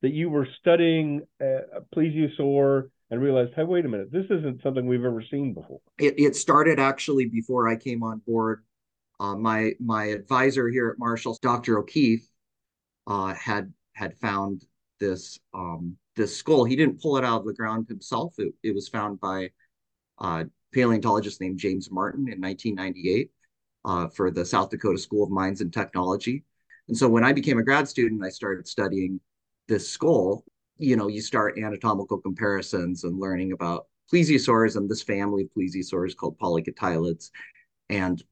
that 0.00 0.12
you 0.12 0.30
were 0.30 0.46
studying 0.60 1.22
a 1.40 1.80
plesiosaur 1.94 2.90
and 3.10 3.20
realized, 3.20 3.52
hey, 3.56 3.64
wait 3.64 3.84
a 3.84 3.88
minute, 3.88 4.12
this 4.12 4.24
isn't 4.26 4.62
something 4.62 4.86
we've 4.86 5.04
ever 5.04 5.22
seen 5.30 5.52
before? 5.52 5.80
It, 5.98 6.14
it 6.18 6.36
started 6.36 6.78
actually 6.78 7.26
before 7.26 7.68
I 7.68 7.76
came 7.76 8.04
on 8.04 8.22
board. 8.24 8.64
Uh, 9.18 9.36
my 9.36 9.72
my 9.80 10.04
advisor 10.06 10.68
here 10.68 10.90
at 10.90 10.98
Marshall, 10.98 11.36
Dr. 11.42 11.78
O'Keefe, 11.78 12.26
uh, 13.08 13.34
had 13.34 13.72
had 13.94 14.16
found 14.18 14.64
this 15.00 15.40
um, 15.54 15.96
this 16.14 16.36
skull. 16.36 16.64
He 16.64 16.76
didn't 16.76 17.00
pull 17.02 17.16
it 17.16 17.24
out 17.24 17.40
of 17.40 17.46
the 17.46 17.54
ground 17.54 17.88
himself. 17.88 18.34
It, 18.38 18.54
it 18.62 18.74
was 18.74 18.88
found 18.88 19.18
by 19.18 19.50
a 20.20 20.44
paleontologist 20.72 21.40
named 21.40 21.58
James 21.58 21.90
Martin 21.90 22.28
in 22.28 22.40
1998 22.40 23.30
uh, 23.84 24.08
for 24.08 24.30
the 24.30 24.44
South 24.44 24.70
Dakota 24.70 24.98
School 24.98 25.24
of 25.24 25.30
Mines 25.30 25.60
and 25.60 25.72
Technology. 25.72 26.44
And 26.88 26.96
so 26.96 27.08
when 27.08 27.24
I 27.24 27.32
became 27.32 27.58
a 27.58 27.64
grad 27.64 27.88
student, 27.88 28.24
I 28.24 28.28
started 28.28 28.66
studying 28.66 29.20
this 29.68 29.88
skull. 29.88 30.44
You 30.78 30.96
know, 30.96 31.08
you 31.08 31.20
start 31.20 31.58
anatomical 31.58 32.18
comparisons 32.18 33.04
and 33.04 33.18
learning 33.18 33.52
about 33.52 33.86
plesiosaurs 34.12 34.76
and 34.76 34.90
this 34.90 35.02
family 35.02 35.44
of 35.44 35.48
plesiosaurs 35.56 36.16
called 36.16 36.38
polycotylids, 36.38 37.30
and 37.88 38.22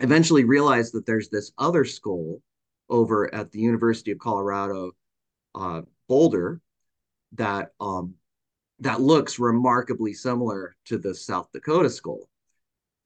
eventually 0.00 0.44
realized 0.44 0.94
that 0.94 1.06
there's 1.06 1.28
this 1.28 1.52
other 1.58 1.84
skull 1.84 2.40
over 2.88 3.32
at 3.34 3.52
the 3.52 3.60
University 3.60 4.10
of 4.10 4.18
Colorado 4.18 4.92
uh, 5.54 5.82
Boulder 6.08 6.60
that 7.32 7.70
um, 7.80 8.14
that 8.80 9.00
looks 9.00 9.38
remarkably 9.38 10.14
similar 10.14 10.74
to 10.86 10.98
the 10.98 11.14
South 11.14 11.48
Dakota 11.52 11.90
skull. 11.90 12.28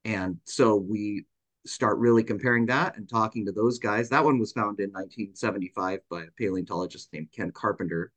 And 0.04 0.38
so 0.44 0.76
we 0.76 1.26
start 1.66 1.98
really 1.98 2.22
comparing 2.22 2.66
that 2.66 2.96
and 2.96 3.08
talking 3.08 3.46
to 3.46 3.52
those 3.52 3.78
guys. 3.78 4.08
That 4.08 4.24
one 4.24 4.38
was 4.38 4.52
found 4.52 4.80
in 4.80 4.90
1975 4.90 6.00
by 6.10 6.22
a 6.22 6.30
paleontologist 6.38 7.12
named 7.12 7.28
Ken 7.34 7.50
Carpenter. 7.52 8.12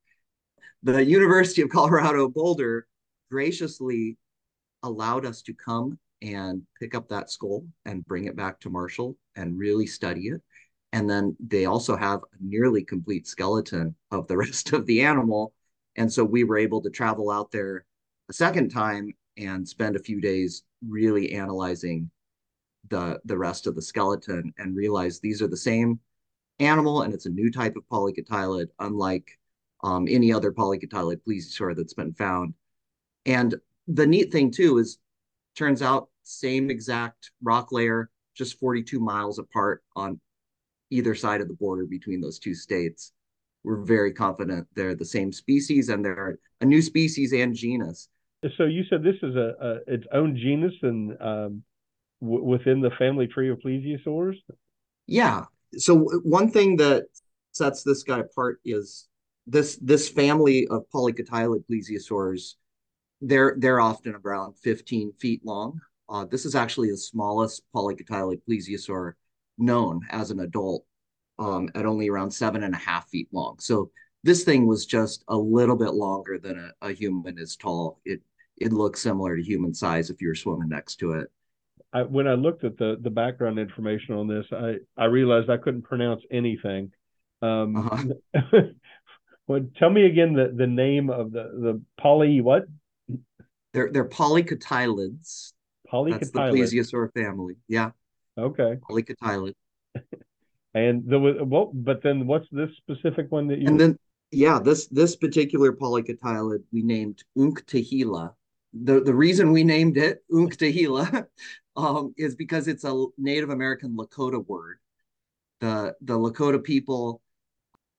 The 0.83 1.03
University 1.03 1.61
of 1.61 1.69
Colorado 1.69 2.27
Boulder 2.27 2.87
graciously 3.31 4.17
allowed 4.83 5.25
us 5.25 5.41
to 5.43 5.53
come 5.53 5.97
and 6.21 6.61
pick 6.79 6.95
up 6.95 7.09
that 7.09 7.29
skull 7.29 7.65
and 7.85 8.05
bring 8.05 8.25
it 8.25 8.35
back 8.35 8.59
to 8.59 8.69
Marshall 8.69 9.17
and 9.35 9.57
really 9.57 9.85
study 9.85 10.27
it. 10.27 10.41
And 10.93 11.09
then 11.09 11.35
they 11.39 11.65
also 11.65 11.95
have 11.95 12.19
a 12.19 12.37
nearly 12.39 12.83
complete 12.83 13.27
skeleton 13.27 13.95
of 14.11 14.27
the 14.27 14.37
rest 14.45 14.73
of 14.73 14.85
the 14.85 15.01
animal. 15.01 15.53
And 15.95 16.11
so 16.11 16.23
we 16.23 16.43
were 16.43 16.57
able 16.57 16.81
to 16.81 16.89
travel 16.89 17.31
out 17.31 17.51
there 17.51 17.85
a 18.29 18.33
second 18.33 18.69
time 18.69 19.13
and 19.37 19.67
spend 19.67 19.95
a 19.95 20.03
few 20.03 20.19
days 20.19 20.63
really 20.87 21.33
analyzing 21.33 22.09
the 22.89 23.19
the 23.25 23.37
rest 23.37 23.67
of 23.67 23.75
the 23.75 23.81
skeleton 23.81 24.53
and 24.57 24.75
realize 24.75 25.19
these 25.19 25.41
are 25.41 25.47
the 25.47 25.57
same 25.57 25.99
animal 26.59 27.03
and 27.03 27.13
it's 27.13 27.25
a 27.25 27.29
new 27.31 27.51
type 27.51 27.75
of 27.75 27.83
polycotylid, 27.91 28.67
unlike 28.79 29.37
um, 29.83 30.07
any 30.09 30.33
other 30.33 30.51
polycotylid 30.51 31.21
plesiosaur 31.27 31.75
that's 31.75 31.93
been 31.93 32.13
found. 32.13 32.53
And 33.25 33.55
the 33.87 34.07
neat 34.07 34.31
thing 34.31 34.51
too 34.51 34.77
is, 34.77 34.97
turns 35.55 35.81
out 35.81 36.09
same 36.23 36.69
exact 36.69 37.31
rock 37.41 37.71
layer, 37.71 38.09
just 38.35 38.59
42 38.59 38.99
miles 38.99 39.39
apart 39.39 39.83
on 39.95 40.19
either 40.89 41.15
side 41.15 41.41
of 41.41 41.47
the 41.47 41.53
border 41.53 41.85
between 41.85 42.21
those 42.21 42.39
two 42.39 42.53
states. 42.53 43.11
We're 43.63 43.83
very 43.83 44.13
confident 44.13 44.67
they're 44.75 44.95
the 44.95 45.05
same 45.05 45.31
species 45.31 45.89
and 45.89 46.03
they're 46.03 46.39
a 46.61 46.65
new 46.65 46.81
species 46.81 47.33
and 47.33 47.53
genus. 47.53 48.09
So 48.57 48.65
you 48.65 48.83
said 48.89 49.03
this 49.03 49.15
is 49.23 49.35
a, 49.35 49.55
a 49.59 49.93
its 49.93 50.05
own 50.13 50.37
genus 50.37 50.73
and 50.83 51.17
um, 51.19 51.63
w- 52.21 52.43
within 52.43 52.81
the 52.81 52.91
family 52.91 53.27
tree 53.27 53.49
of 53.49 53.59
plesiosaurs. 53.59 54.37
Yeah. 55.05 55.45
So 55.77 55.99
one 56.23 56.51
thing 56.51 56.77
that 56.77 57.05
sets 57.51 57.83
this 57.83 58.03
guy 58.03 58.19
apart 58.19 58.59
is 58.63 59.07
this 59.45 59.77
this 59.77 60.09
family 60.09 60.67
of 60.67 60.85
polycotylid 60.93 61.63
plesiosaurs. 61.69 62.55
They're 63.21 63.55
they're 63.57 63.81
often 63.81 64.15
around 64.15 64.57
15 64.59 65.13
feet 65.19 65.45
long. 65.45 65.79
Uh, 66.09 66.25
this 66.25 66.45
is 66.45 66.55
actually 66.55 66.91
the 66.91 66.97
smallest 66.97 67.63
polycotylid 67.75 68.41
plesiosaur 68.47 69.13
known 69.57 70.01
as 70.09 70.31
an 70.31 70.39
adult 70.39 70.85
um, 71.39 71.69
at 71.75 71.85
only 71.85 72.09
around 72.09 72.31
seven 72.31 72.63
and 72.63 72.73
a 72.73 72.77
half 72.77 73.09
feet 73.09 73.27
long. 73.31 73.57
So 73.59 73.91
this 74.23 74.43
thing 74.43 74.67
was 74.67 74.85
just 74.85 75.23
a 75.27 75.37
little 75.37 75.75
bit 75.75 75.93
longer 75.93 76.37
than 76.37 76.57
a, 76.81 76.87
a 76.87 76.93
human 76.93 77.37
is 77.37 77.55
tall. 77.55 77.99
It 78.05 78.21
it 78.57 78.73
looks 78.73 79.01
similar 79.01 79.37
to 79.37 79.43
human 79.43 79.73
size 79.73 80.09
if 80.09 80.21
you're 80.21 80.35
swimming 80.35 80.69
next 80.69 80.97
to 80.97 81.13
it. 81.13 81.31
I, 81.93 82.03
when 82.03 82.27
I 82.27 82.33
looked 82.33 82.63
at 82.63 82.77
the 82.77 82.97
the 83.01 83.09
background 83.09 83.59
information 83.59 84.15
on 84.15 84.27
this, 84.27 84.45
I 84.51 84.75
I 84.97 85.05
realized 85.05 85.49
I 85.49 85.57
couldn't 85.57 85.83
pronounce 85.83 86.21
anything. 86.31 86.91
Um, 87.41 87.75
uh-huh. 87.75 88.61
well, 89.47 89.65
tell 89.77 89.89
me 89.89 90.05
again 90.05 90.33
the 90.33 90.53
the 90.55 90.67
name 90.67 91.09
of 91.09 91.31
the 91.31 91.43
the 91.43 91.81
poly 91.99 92.41
what? 92.41 92.65
They're 93.73 93.91
they're 93.91 94.09
polycotylids. 94.09 95.53
Polycotylids. 95.91 96.19
That's 96.19 96.31
the 96.31 96.39
plesiosaur 96.39 97.13
family. 97.13 97.55
Yeah. 97.67 97.91
Okay. 98.37 98.77
Polycotylid. 98.89 99.53
and 100.73 101.07
the 101.07 101.45
well, 101.45 101.71
but 101.73 102.03
then 102.03 102.27
what's 102.27 102.47
this 102.51 102.69
specific 102.77 103.31
one 103.31 103.47
that 103.47 103.59
you? 103.59 103.67
And 103.67 103.79
then 103.79 103.97
yeah, 104.31 104.59
this 104.59 104.87
this 104.87 105.15
particular 105.15 105.71
polycotylid 105.71 106.63
we 106.71 106.81
named 106.81 107.23
Unktaheela. 107.37 108.33
The 108.83 109.01
the 109.01 109.13
reason 109.13 109.51
we 109.51 109.63
named 109.63 109.97
it 109.97 110.23
Unktaheela 110.31 111.27
um, 111.75 112.13
is 112.17 112.35
because 112.35 112.67
it's 112.67 112.83
a 112.83 113.05
Native 113.17 113.49
American 113.49 113.95
Lakota 113.95 114.45
word. 114.47 114.79
The 115.59 115.95
the 116.01 116.17
Lakota 116.17 116.63
people, 116.63 117.21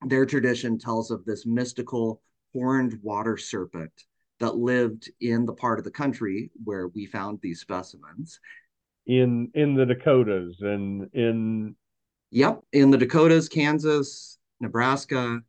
their 0.07 0.27
tradition 0.27 0.79
tells 0.79 1.11
of 1.11 1.25
this 1.25 1.47
mystical 1.47 2.23
horned 2.53 2.99
water 3.03 3.37
serpent 3.37 3.93
that 4.41 4.57
lived 4.57 5.11
in 5.21 5.45
the 5.45 5.53
part 5.53 5.79
of 5.79 5.85
the 5.85 5.91
country 5.91 6.51
where 6.65 6.89
we 6.89 7.07
found 7.07 7.41
these 7.43 7.61
specimens 7.61 8.39
in 9.07 9.51
in 9.55 9.75
the 9.75 9.87
Dakotas 9.87 10.57
and 10.61 11.09
in 11.15 11.75
Yep, 12.31 12.63
in 12.73 12.91
the 12.91 12.99
Dakotas, 12.99 13.49
Kansas, 13.49 14.39
Nebraska, 14.61 15.41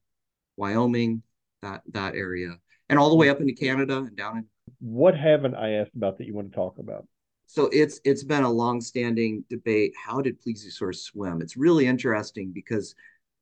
Wyoming, 0.56 1.24
that 1.62 1.82
that 1.92 2.16
area, 2.16 2.58
and 2.90 3.00
all 3.00 3.10
the 3.10 3.16
way 3.16 3.30
up 3.30 3.40
into 3.40 3.54
Canada 3.54 3.98
and 3.98 4.16
down 4.16 4.38
in. 4.38 4.46
What 4.80 5.16
haven't 5.16 5.56
I 5.56 5.74
asked 5.74 5.96
about 5.96 6.18
that 6.18 6.28
you 6.28 6.34
want 6.34 6.52
to 6.52 6.56
talk 6.56 6.80
about? 6.80 7.08
So 7.48 7.70
it's 7.72 8.00
it's 8.04 8.24
been 8.24 8.44
a 8.44 8.52
long-standing 8.52 9.44
debate. 9.50 9.94
How 9.96 10.22
did 10.22 10.42
plesiosaurs 10.42 10.98
swim? 10.98 11.42
It's 11.42 11.58
really 11.58 11.88
interesting 11.88 12.52
because 12.54 12.94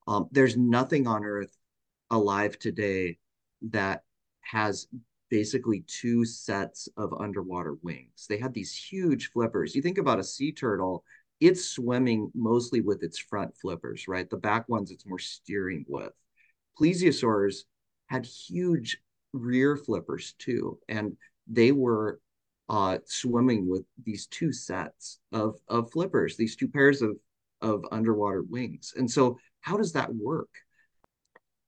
um, 0.08 0.28
there's 0.32 0.56
nothing 0.56 1.08
on 1.08 1.26
Earth 1.26 1.56
alive 2.10 2.58
today 2.58 3.18
that 3.70 4.04
has 4.42 4.88
basically 5.30 5.84
two 5.88 6.24
sets 6.24 6.88
of 6.96 7.14
underwater 7.20 7.76
wings. 7.84 8.28
They 8.30 8.38
had 8.38 8.54
these 8.54 8.74
huge 8.74 9.32
flippers. 9.32 9.76
You 9.76 9.82
think 9.82 9.98
about 9.98 10.20
a 10.20 10.24
sea 10.24 10.54
turtle, 10.54 11.04
it's 11.42 11.66
swimming 11.66 12.32
mostly 12.34 12.80
with 12.80 13.04
its 13.04 13.20
front 13.20 13.56
flippers, 13.58 14.08
right? 14.08 14.30
The 14.30 14.38
back 14.38 14.70
ones 14.70 14.90
it's 14.90 15.06
more 15.06 15.20
steering 15.20 15.86
with. 15.88 16.14
Plesiosaurs 16.80 17.64
had 18.08 18.26
huge 18.26 18.98
rear 19.38 19.78
flippers 19.78 20.34
too, 20.38 20.80
and 20.88 21.16
they 21.48 21.72
were 21.72 22.20
uh, 22.70 22.98
swimming 23.06 23.70
with 23.70 23.84
these 24.04 24.28
two 24.28 24.52
sets 24.52 25.20
of 25.32 25.60
of 25.68 25.92
flippers, 25.92 26.36
these 26.36 26.56
two 26.56 26.68
pairs 26.68 27.02
of 27.02 27.18
of 27.62 27.86
underwater 27.92 28.44
wings. 28.44 28.94
And 28.96 29.10
so, 29.10 29.38
how 29.62 29.78
does 29.78 29.94
that 29.94 30.14
work? 30.14 30.50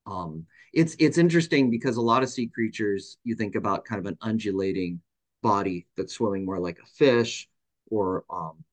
Um, 0.05 0.45
it's 0.73 0.95
it's 0.99 1.17
interesting 1.17 1.69
because 1.69 1.97
a 1.97 2.01
lot 2.01 2.23
of 2.23 2.29
sea 2.29 2.47
creatures 2.47 3.17
you 3.23 3.35
think 3.35 3.55
about 3.55 3.85
kind 3.85 3.99
of 3.99 4.05
an 4.05 4.17
undulating 4.21 5.01
body 5.41 5.87
that's 5.95 6.13
swimming 6.13 6.45
more 6.45 6.59
like 6.59 6.79
a 6.79 6.85
fish 6.97 7.47
or 7.89 8.25
um, 8.29 8.63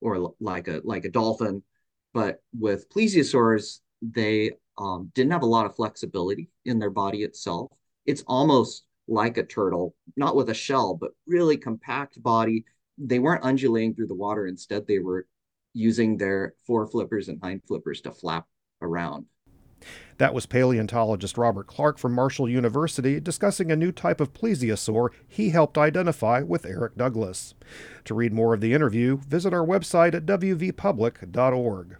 or 0.00 0.34
like 0.40 0.68
a 0.68 0.80
like 0.84 1.04
a 1.04 1.10
dolphin 1.10 1.62
but 2.12 2.42
with 2.58 2.88
plesiosaurs 2.90 3.80
they 4.02 4.50
um, 4.78 5.10
didn't 5.14 5.32
have 5.32 5.42
a 5.42 5.46
lot 5.46 5.66
of 5.66 5.76
flexibility 5.76 6.48
in 6.64 6.78
their 6.78 6.90
body 6.90 7.22
itself. 7.22 7.70
It's 8.06 8.24
almost 8.26 8.84
like 9.08 9.36
a 9.36 9.42
turtle, 9.44 9.94
not 10.16 10.36
with 10.36 10.50
a 10.50 10.54
shell, 10.54 10.94
but 10.94 11.12
really 11.26 11.56
compact 11.56 12.22
body. 12.22 12.64
They 12.98 13.18
weren't 13.18 13.44
undulating 13.44 13.94
through 13.94 14.08
the 14.08 14.14
water. 14.14 14.46
Instead, 14.46 14.86
they 14.86 14.98
were 14.98 15.26
using 15.74 16.16
their 16.16 16.54
fore 16.66 16.86
flippers 16.86 17.28
and 17.28 17.38
hind 17.42 17.62
flippers 17.68 18.00
to 18.02 18.12
flap 18.12 18.46
around. 18.80 19.26
That 20.18 20.32
was 20.32 20.46
paleontologist 20.46 21.36
Robert 21.36 21.66
Clark 21.66 21.98
from 21.98 22.14
Marshall 22.14 22.48
University 22.48 23.20
discussing 23.20 23.70
a 23.70 23.76
new 23.76 23.92
type 23.92 24.20
of 24.20 24.32
plesiosaur 24.32 25.10
he 25.28 25.50
helped 25.50 25.76
identify 25.76 26.40
with 26.40 26.64
Eric 26.64 26.96
Douglas. 26.96 27.54
To 28.06 28.14
read 28.14 28.32
more 28.32 28.54
of 28.54 28.62
the 28.62 28.72
interview, 28.72 29.18
visit 29.18 29.52
our 29.52 29.66
website 29.66 30.14
at 30.14 30.24
wvpublic.org. 30.24 31.96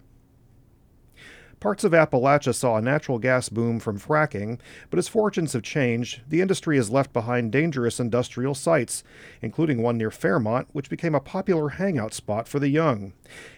Parts 1.59 1.83
of 1.83 1.91
Appalachia 1.91 2.53
saw 2.53 2.75
a 2.77 2.81
natural 2.81 3.17
gas 3.17 3.49
boom 3.49 3.79
from 3.79 3.97
fracking, 3.97 4.59
but 4.91 4.99
as 4.99 5.07
fortunes 5.07 5.53
have 5.53 5.63
changed, 5.63 6.21
the 6.29 6.39
industry 6.39 6.75
has 6.75 6.91
left 6.91 7.11
behind 7.11 7.51
dangerous 7.51 7.99
industrial 7.99 8.53
sites, 8.53 9.03
including 9.41 9.81
one 9.81 9.97
near 9.97 10.11
Fairmont, 10.11 10.67
which 10.73 10.87
became 10.87 11.15
a 11.15 11.19
popular 11.19 11.69
hangout 11.69 12.13
spot 12.13 12.47
for 12.47 12.59
the 12.59 12.69
young. 12.69 13.13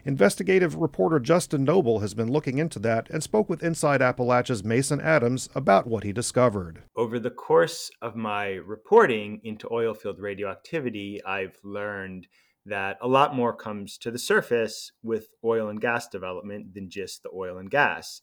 Investigative 0.05 0.75
reporter 0.75 1.19
Justin 1.19 1.65
Nobel 1.65 1.99
has 1.99 2.13
been 2.13 2.31
looking 2.31 2.57
into 2.57 2.79
that 2.79 3.09
and 3.09 3.21
spoke 3.21 3.49
with 3.49 3.63
Inside 3.63 3.99
Appalachia's 3.99 4.63
Mason 4.63 5.01
Adams 5.01 5.49
about 5.53 5.85
what 5.85 6.05
he 6.05 6.13
discovered. 6.13 6.83
Over 6.95 7.19
the 7.19 7.29
course 7.29 7.91
of 8.01 8.15
my 8.15 8.51
reporting 8.53 9.41
into 9.43 9.67
oilfield 9.67 10.21
radioactivity, 10.21 11.21
I've 11.25 11.57
learned 11.65 12.27
that 12.65 12.97
a 13.01 13.07
lot 13.07 13.35
more 13.35 13.53
comes 13.53 13.97
to 13.99 14.11
the 14.11 14.19
surface 14.19 14.91
with 15.01 15.29
oil 15.43 15.69
and 15.69 15.81
gas 15.81 16.07
development 16.07 16.73
than 16.73 16.89
just 16.89 17.23
the 17.23 17.29
oil 17.33 17.57
and 17.57 17.71
gas. 17.71 18.21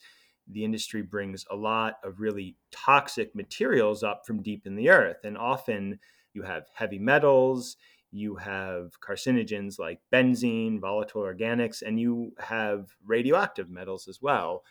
The 0.48 0.64
industry 0.64 1.02
brings 1.02 1.44
a 1.50 1.56
lot 1.56 1.94
of 2.04 2.20
really 2.20 2.56
toxic 2.70 3.34
materials 3.34 4.02
up 4.02 4.22
from 4.26 4.42
deep 4.42 4.66
in 4.66 4.76
the 4.76 4.90
earth, 4.90 5.24
and 5.24 5.36
often 5.36 5.98
you 6.34 6.42
have 6.42 6.66
heavy 6.74 6.98
metals, 6.98 7.76
you 8.12 8.36
have 8.36 9.00
carcinogens 9.00 9.78
like 9.78 10.00
benzene, 10.12 10.80
volatile 10.80 11.22
organics, 11.22 11.82
and 11.82 11.98
you 11.98 12.32
have 12.38 12.90
radioactive 13.04 13.68
metals 13.68 14.06
as 14.06 14.22
well. 14.22 14.62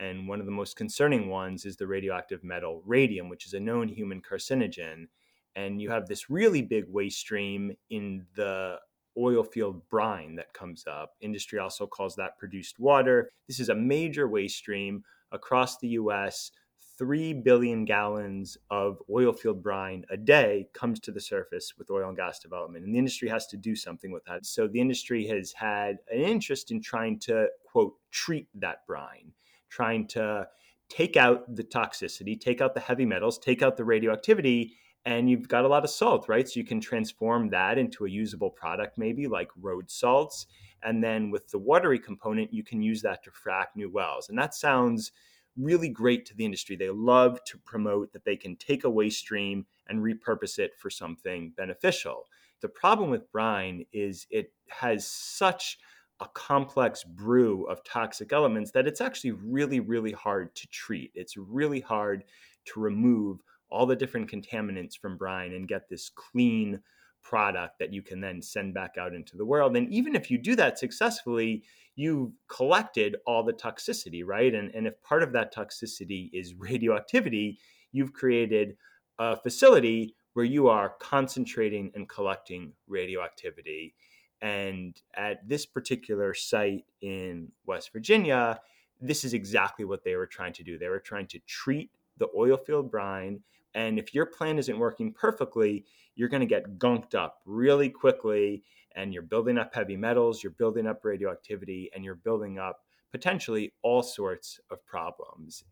And 0.00 0.28
one 0.28 0.40
of 0.40 0.46
the 0.46 0.52
most 0.52 0.76
concerning 0.76 1.28
ones 1.28 1.64
is 1.64 1.76
the 1.76 1.86
radioactive 1.86 2.44
metal 2.44 2.82
radium, 2.86 3.28
which 3.28 3.46
is 3.46 3.54
a 3.54 3.60
known 3.60 3.88
human 3.88 4.22
carcinogen. 4.22 5.08
And 5.56 5.82
you 5.82 5.90
have 5.90 6.06
this 6.06 6.30
really 6.30 6.62
big 6.62 6.84
waste 6.88 7.18
stream 7.18 7.72
in 7.90 8.26
the 8.36 8.78
oil 9.18 9.42
field 9.42 9.82
brine 9.88 10.36
that 10.36 10.52
comes 10.52 10.86
up. 10.86 11.14
Industry 11.20 11.58
also 11.58 11.86
calls 11.86 12.14
that 12.16 12.38
produced 12.38 12.78
water. 12.78 13.30
This 13.46 13.60
is 13.60 13.68
a 13.68 13.74
major 13.74 14.28
waste 14.28 14.56
stream 14.56 15.04
across 15.32 15.78
the 15.78 15.88
US. 15.88 16.50
3 16.98 17.32
billion 17.32 17.84
gallons 17.84 18.58
of 18.70 19.00
oil 19.08 19.32
field 19.32 19.62
brine 19.62 20.04
a 20.10 20.16
day 20.16 20.66
comes 20.74 20.98
to 20.98 21.12
the 21.12 21.20
surface 21.20 21.74
with 21.78 21.90
oil 21.90 22.08
and 22.08 22.16
gas 22.16 22.40
development. 22.40 22.84
And 22.84 22.92
the 22.92 22.98
industry 22.98 23.28
has 23.28 23.46
to 23.48 23.56
do 23.56 23.76
something 23.76 24.10
with 24.10 24.24
that. 24.24 24.44
So 24.44 24.66
the 24.66 24.80
industry 24.80 25.24
has 25.28 25.52
had 25.52 25.98
an 26.10 26.20
interest 26.20 26.72
in 26.72 26.82
trying 26.82 27.20
to, 27.20 27.46
quote, 27.64 27.94
treat 28.10 28.48
that 28.54 28.84
brine, 28.86 29.32
trying 29.70 30.08
to 30.08 30.48
take 30.88 31.16
out 31.16 31.54
the 31.54 31.62
toxicity, 31.62 32.38
take 32.40 32.60
out 32.60 32.74
the 32.74 32.80
heavy 32.80 33.04
metals, 33.04 33.38
take 33.38 33.62
out 33.62 33.76
the 33.76 33.84
radioactivity, 33.84 34.74
and 35.04 35.30
you've 35.30 35.48
got 35.48 35.64
a 35.64 35.68
lot 35.68 35.84
of 35.84 35.90
salt, 35.90 36.28
right? 36.28 36.48
So 36.48 36.60
you 36.60 36.64
can 36.64 36.80
transform 36.80 37.48
that 37.50 37.78
into 37.78 38.04
a 38.04 38.10
usable 38.10 38.50
product, 38.50 38.98
maybe 38.98 39.26
like 39.26 39.48
road 39.60 39.90
salts. 39.90 40.46
And 40.82 41.02
then 41.02 41.30
with 41.30 41.48
the 41.48 41.58
watery 41.58 41.98
component, 41.98 42.52
you 42.52 42.62
can 42.62 42.82
use 42.82 43.02
that 43.02 43.22
to 43.24 43.30
frack 43.30 43.66
new 43.74 43.90
wells. 43.90 44.28
And 44.28 44.38
that 44.38 44.54
sounds 44.54 45.12
really 45.56 45.88
great 45.88 46.24
to 46.26 46.36
the 46.36 46.44
industry. 46.44 46.76
They 46.76 46.90
love 46.90 47.42
to 47.44 47.58
promote 47.58 48.12
that 48.12 48.24
they 48.24 48.36
can 48.36 48.56
take 48.56 48.84
a 48.84 48.90
waste 48.90 49.18
stream 49.18 49.66
and 49.88 50.02
repurpose 50.02 50.58
it 50.58 50.72
for 50.78 50.90
something 50.90 51.52
beneficial. 51.56 52.24
The 52.60 52.68
problem 52.68 53.10
with 53.10 53.30
brine 53.32 53.84
is 53.92 54.26
it 54.30 54.52
has 54.68 55.06
such 55.06 55.78
a 56.20 56.28
complex 56.34 57.04
brew 57.04 57.64
of 57.66 57.84
toxic 57.84 58.32
elements 58.32 58.72
that 58.72 58.86
it's 58.86 59.00
actually 59.00 59.30
really, 59.30 59.80
really 59.80 60.12
hard 60.12 60.54
to 60.56 60.66
treat. 60.68 61.12
It's 61.14 61.36
really 61.36 61.80
hard 61.80 62.24
to 62.66 62.80
remove 62.80 63.40
all 63.70 63.86
the 63.86 63.96
different 63.96 64.30
contaminants 64.30 64.98
from 64.98 65.16
brine 65.16 65.52
and 65.52 65.68
get 65.68 65.88
this 65.88 66.10
clean 66.14 66.80
product 67.22 67.78
that 67.78 67.92
you 67.92 68.02
can 68.02 68.20
then 68.20 68.40
send 68.40 68.72
back 68.74 68.94
out 68.98 69.14
into 69.14 69.36
the 69.36 69.44
world. 69.44 69.76
And 69.76 69.92
even 69.92 70.14
if 70.14 70.30
you 70.30 70.38
do 70.38 70.56
that 70.56 70.78
successfully, 70.78 71.62
you've 71.94 72.32
collected 72.48 73.16
all 73.26 73.42
the 73.42 73.52
toxicity, 73.52 74.22
right? 74.24 74.54
And, 74.54 74.74
and 74.74 74.86
if 74.86 75.02
part 75.02 75.22
of 75.22 75.32
that 75.32 75.54
toxicity 75.54 76.30
is 76.32 76.54
radioactivity, 76.58 77.58
you've 77.92 78.12
created 78.12 78.76
a 79.18 79.36
facility 79.36 80.14
where 80.34 80.44
you 80.44 80.68
are 80.68 80.94
concentrating 81.00 81.90
and 81.94 82.08
collecting 82.08 82.72
radioactivity. 82.86 83.94
And 84.40 84.96
at 85.14 85.46
this 85.48 85.66
particular 85.66 86.32
site 86.32 86.84
in 87.02 87.50
West 87.66 87.92
Virginia, 87.92 88.60
this 89.00 89.24
is 89.24 89.34
exactly 89.34 89.84
what 89.84 90.04
they 90.04 90.14
were 90.14 90.26
trying 90.26 90.52
to 90.54 90.62
do. 90.62 90.78
They 90.78 90.88
were 90.88 91.00
trying 91.00 91.26
to 91.28 91.40
treat 91.40 91.90
the 92.18 92.28
oil 92.36 92.56
field 92.56 92.90
brine 92.90 93.40
and 93.74 93.98
if 93.98 94.14
your 94.14 94.26
plan 94.26 94.58
isn't 94.58 94.78
working 94.78 95.12
perfectly, 95.12 95.84
you're 96.14 96.28
going 96.28 96.40
to 96.40 96.46
get 96.46 96.78
gunked 96.78 97.14
up 97.14 97.40
really 97.44 97.88
quickly 97.88 98.64
and 98.96 99.12
you're 99.12 99.22
building 99.22 99.58
up 99.58 99.74
heavy 99.74 99.96
metals, 99.96 100.42
you're 100.42 100.52
building 100.52 100.86
up 100.86 101.04
radioactivity, 101.04 101.90
and 101.94 102.04
you're 102.04 102.16
building 102.16 102.58
up 102.58 102.80
potentially 103.12 103.72
all 103.82 104.02
sorts 104.02 104.58
of 104.70 104.84
problems. 104.86 105.64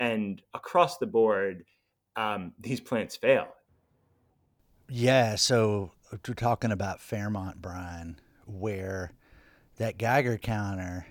And 0.00 0.42
across 0.54 0.98
the 0.98 1.06
board, 1.06 1.64
um, 2.16 2.52
these 2.58 2.80
plants 2.80 3.16
fail. 3.16 3.46
Yeah. 4.88 5.36
So 5.36 5.92
we're 6.10 6.34
talking 6.34 6.72
about 6.72 7.00
Fairmont 7.00 7.62
brine, 7.62 8.16
where 8.46 9.12
that 9.76 9.98
Geiger 9.98 10.38
counter 10.38 11.06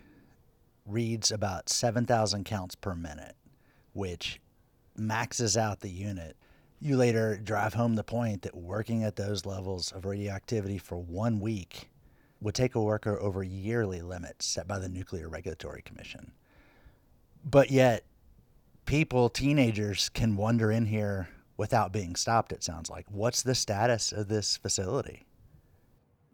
reads 0.85 1.31
about 1.31 1.69
7,000 1.69 2.43
counts 2.43 2.75
per 2.75 2.93
minute, 2.93 3.35
which 3.93 4.41
maxes 4.97 5.57
out 5.57 5.79
the 5.79 5.89
unit. 5.89 6.37
You 6.79 6.97
later 6.97 7.37
drive 7.37 7.73
home 7.73 7.95
the 7.95 8.03
point 8.03 8.41
that 8.41 8.55
working 8.55 9.03
at 9.03 9.15
those 9.15 9.45
levels 9.45 9.91
of 9.91 10.05
radioactivity 10.05 10.77
for 10.77 10.97
one 10.97 11.39
week 11.39 11.89
would 12.41 12.55
take 12.55 12.75
a 12.75 12.81
worker 12.81 13.19
over 13.21 13.41
yearly 13.41 14.01
limits 14.01 14.45
set 14.45 14.67
by 14.67 14.79
the 14.79 14.89
Nuclear 14.89 15.29
Regulatory 15.29 15.81
Commission. 15.81 16.33
But 17.45 17.71
yet, 17.71 18.03
people, 18.85 19.29
teenagers, 19.29 20.09
can 20.09 20.35
wander 20.35 20.71
in 20.71 20.85
here 20.85 21.29
without 21.55 21.93
being 21.93 22.15
stopped, 22.15 22.51
it 22.51 22.63
sounds 22.63 22.89
like. 22.89 23.05
What's 23.09 23.43
the 23.43 23.55
status 23.55 24.11
of 24.11 24.27
this 24.27 24.57
facility? 24.57 25.25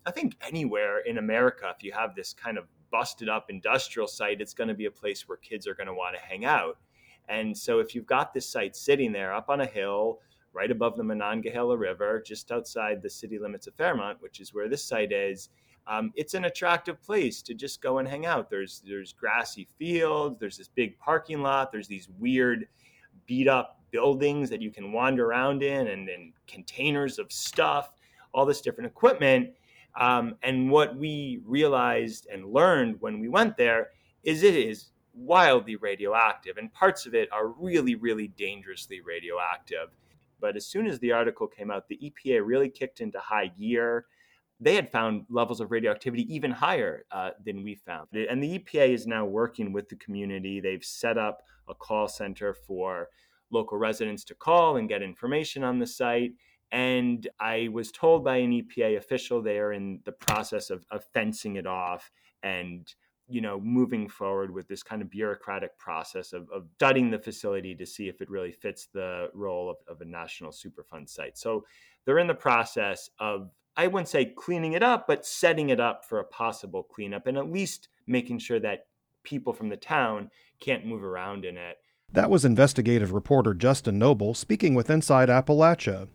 I 0.05 0.11
think 0.11 0.35
anywhere 0.41 0.99
in 0.99 1.19
America, 1.19 1.71
if 1.75 1.83
you 1.83 1.91
have 1.91 2.15
this 2.15 2.33
kind 2.33 2.57
of 2.57 2.65
busted 2.91 3.29
up 3.29 3.49
industrial 3.49 4.07
site, 4.07 4.41
it's 4.41 4.53
going 4.53 4.69
to 4.69 4.73
be 4.73 4.85
a 4.85 4.91
place 4.91 5.27
where 5.27 5.37
kids 5.37 5.67
are 5.67 5.75
going 5.75 5.87
to 5.87 5.93
want 5.93 6.15
to 6.15 6.21
hang 6.21 6.45
out. 6.45 6.77
And 7.29 7.55
so 7.55 7.79
if 7.79 7.95
you've 7.95 8.05
got 8.05 8.33
this 8.33 8.49
site 8.49 8.75
sitting 8.75 9.11
there 9.11 9.33
up 9.33 9.49
on 9.49 9.61
a 9.61 9.65
hill, 9.65 10.19
right 10.51 10.71
above 10.71 10.97
the 10.97 11.03
Monongahela 11.03 11.77
River, 11.77 12.23
just 12.25 12.51
outside 12.51 13.01
the 13.01 13.09
city 13.09 13.37
limits 13.37 13.67
of 13.67 13.75
Fairmont, 13.75 14.19
which 14.19 14.39
is 14.39 14.53
where 14.53 14.67
this 14.67 14.83
site 14.83 15.11
is, 15.11 15.49
um, 15.87 16.11
it's 16.15 16.33
an 16.33 16.45
attractive 16.45 17.01
place 17.01 17.41
to 17.43 17.53
just 17.53 17.81
go 17.81 17.99
and 17.99 18.07
hang 18.07 18.25
out. 18.25 18.49
There's 18.49 18.81
there's 18.87 19.13
grassy 19.13 19.67
fields, 19.77 20.39
there's 20.39 20.57
this 20.57 20.67
big 20.67 20.97
parking 20.99 21.41
lot, 21.41 21.71
there's 21.71 21.87
these 21.87 22.09
weird 22.19 22.67
beat 23.25 23.47
up 23.47 23.79
buildings 23.91 24.49
that 24.49 24.61
you 24.61 24.71
can 24.71 24.91
wander 24.91 25.25
around 25.25 25.63
in, 25.63 25.87
and, 25.87 26.09
and 26.09 26.33
containers 26.47 27.17
of 27.17 27.31
stuff, 27.31 27.93
all 28.33 28.45
this 28.45 28.61
different 28.61 28.89
equipment. 28.89 29.49
Um, 29.99 30.35
and 30.43 30.69
what 30.69 30.95
we 30.95 31.41
realized 31.45 32.27
and 32.31 32.53
learned 32.53 32.97
when 32.99 33.19
we 33.19 33.27
went 33.27 33.57
there 33.57 33.89
is 34.23 34.43
it 34.43 34.55
is 34.55 34.89
wildly 35.19 35.75
radioactive, 35.75 36.57
and 36.57 36.73
parts 36.73 37.05
of 37.05 37.13
it 37.13 37.31
are 37.31 37.47
really, 37.47 37.95
really 37.95 38.27
dangerously 38.27 39.01
radioactive. 39.01 39.89
But 40.39 40.55
as 40.55 40.65
soon 40.65 40.87
as 40.87 40.99
the 40.99 41.11
article 41.11 41.47
came 41.47 41.69
out, 41.69 41.87
the 41.87 41.99
EPA 42.03 42.45
really 42.45 42.69
kicked 42.69 43.01
into 43.01 43.19
high 43.19 43.47
gear. 43.47 44.05
They 44.59 44.75
had 44.75 44.91
found 44.91 45.25
levels 45.29 45.61
of 45.61 45.71
radioactivity 45.71 46.33
even 46.33 46.51
higher 46.51 47.05
uh, 47.11 47.31
than 47.45 47.63
we 47.63 47.75
found. 47.75 48.07
And 48.13 48.41
the 48.41 48.59
EPA 48.59 48.89
is 48.89 49.07
now 49.07 49.25
working 49.25 49.73
with 49.73 49.89
the 49.89 49.95
community. 49.95 50.59
They've 50.59 50.83
set 50.83 51.17
up 51.17 51.41
a 51.67 51.75
call 51.75 52.07
center 52.07 52.53
for 52.53 53.09
local 53.51 53.77
residents 53.77 54.23
to 54.25 54.35
call 54.35 54.77
and 54.77 54.89
get 54.89 55.01
information 55.01 55.63
on 55.63 55.79
the 55.79 55.87
site. 55.87 56.33
And 56.71 57.27
I 57.39 57.69
was 57.71 57.91
told 57.91 58.23
by 58.23 58.37
an 58.37 58.51
EPA 58.51 58.97
official 58.97 59.41
they 59.41 59.57
are 59.57 59.73
in 59.73 60.01
the 60.05 60.11
process 60.11 60.69
of, 60.69 60.85
of 60.91 61.03
fencing 61.13 61.55
it 61.55 61.65
off 61.65 62.11
and 62.43 62.93
you 63.29 63.41
know, 63.41 63.59
moving 63.59 64.09
forward 64.09 64.51
with 64.51 64.67
this 64.67 64.83
kind 64.83 65.01
of 65.01 65.09
bureaucratic 65.09 65.77
process 65.77 66.33
of, 66.33 66.49
of 66.51 66.65
studying 66.75 67.11
the 67.11 67.19
facility 67.19 67.75
to 67.75 67.85
see 67.85 68.07
if 68.09 68.21
it 68.21 68.29
really 68.29 68.51
fits 68.51 68.87
the 68.93 69.29
role 69.33 69.69
of, 69.69 69.77
of 69.87 70.01
a 70.01 70.05
national 70.05 70.51
Superfund 70.51 71.07
site. 71.07 71.37
So 71.37 71.63
they're 72.05 72.19
in 72.19 72.27
the 72.27 72.33
process 72.33 73.09
of, 73.19 73.51
I 73.77 73.87
wouldn't 73.87 74.09
say 74.09 74.25
cleaning 74.25 74.73
it 74.73 74.83
up, 74.83 75.05
but 75.07 75.25
setting 75.25 75.69
it 75.69 75.79
up 75.79 76.03
for 76.05 76.19
a 76.19 76.23
possible 76.23 76.83
cleanup 76.83 77.27
and 77.27 77.37
at 77.37 77.51
least 77.51 77.89
making 78.07 78.39
sure 78.39 78.59
that 78.59 78.87
people 79.23 79.53
from 79.53 79.69
the 79.69 79.77
town 79.77 80.31
can't 80.59 80.85
move 80.85 81.03
around 81.03 81.45
in 81.45 81.55
it. 81.55 81.77
That 82.11 82.31
was 82.31 82.43
investigative 82.43 83.13
reporter 83.13 83.53
Justin 83.53 83.99
Nobel 83.99 84.33
speaking 84.33 84.73
with 84.73 84.89
Inside 84.89 85.29
Appalachia. 85.29 86.07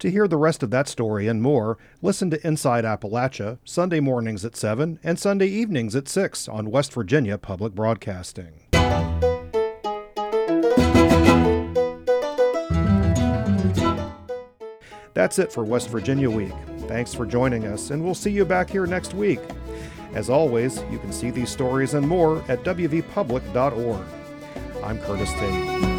To 0.00 0.10
hear 0.10 0.26
the 0.26 0.36
rest 0.36 0.62
of 0.62 0.70
that 0.70 0.88
story 0.88 1.26
and 1.28 1.42
more, 1.42 1.78
listen 2.02 2.30
to 2.30 2.46
Inside 2.46 2.84
Appalachia 2.84 3.58
Sunday 3.64 4.00
mornings 4.00 4.44
at 4.44 4.56
7 4.56 4.98
and 5.02 5.18
Sunday 5.18 5.48
evenings 5.48 5.94
at 5.94 6.08
6 6.08 6.48
on 6.48 6.70
West 6.70 6.92
Virginia 6.92 7.38
Public 7.38 7.74
Broadcasting. 7.74 8.60
That's 15.12 15.38
it 15.38 15.52
for 15.52 15.64
West 15.64 15.88
Virginia 15.90 16.30
Week. 16.30 16.54
Thanks 16.88 17.12
for 17.12 17.26
joining 17.26 17.66
us, 17.66 17.90
and 17.90 18.02
we'll 18.02 18.14
see 18.14 18.30
you 18.30 18.44
back 18.44 18.70
here 18.70 18.86
next 18.86 19.12
week. 19.12 19.40
As 20.14 20.30
always, 20.30 20.82
you 20.90 20.98
can 20.98 21.12
see 21.12 21.30
these 21.30 21.50
stories 21.50 21.94
and 21.94 22.06
more 22.08 22.38
at 22.48 22.64
wvpublic.org. 22.64 24.06
I'm 24.82 24.98
Curtis 25.00 25.32
Tate. 25.34 25.89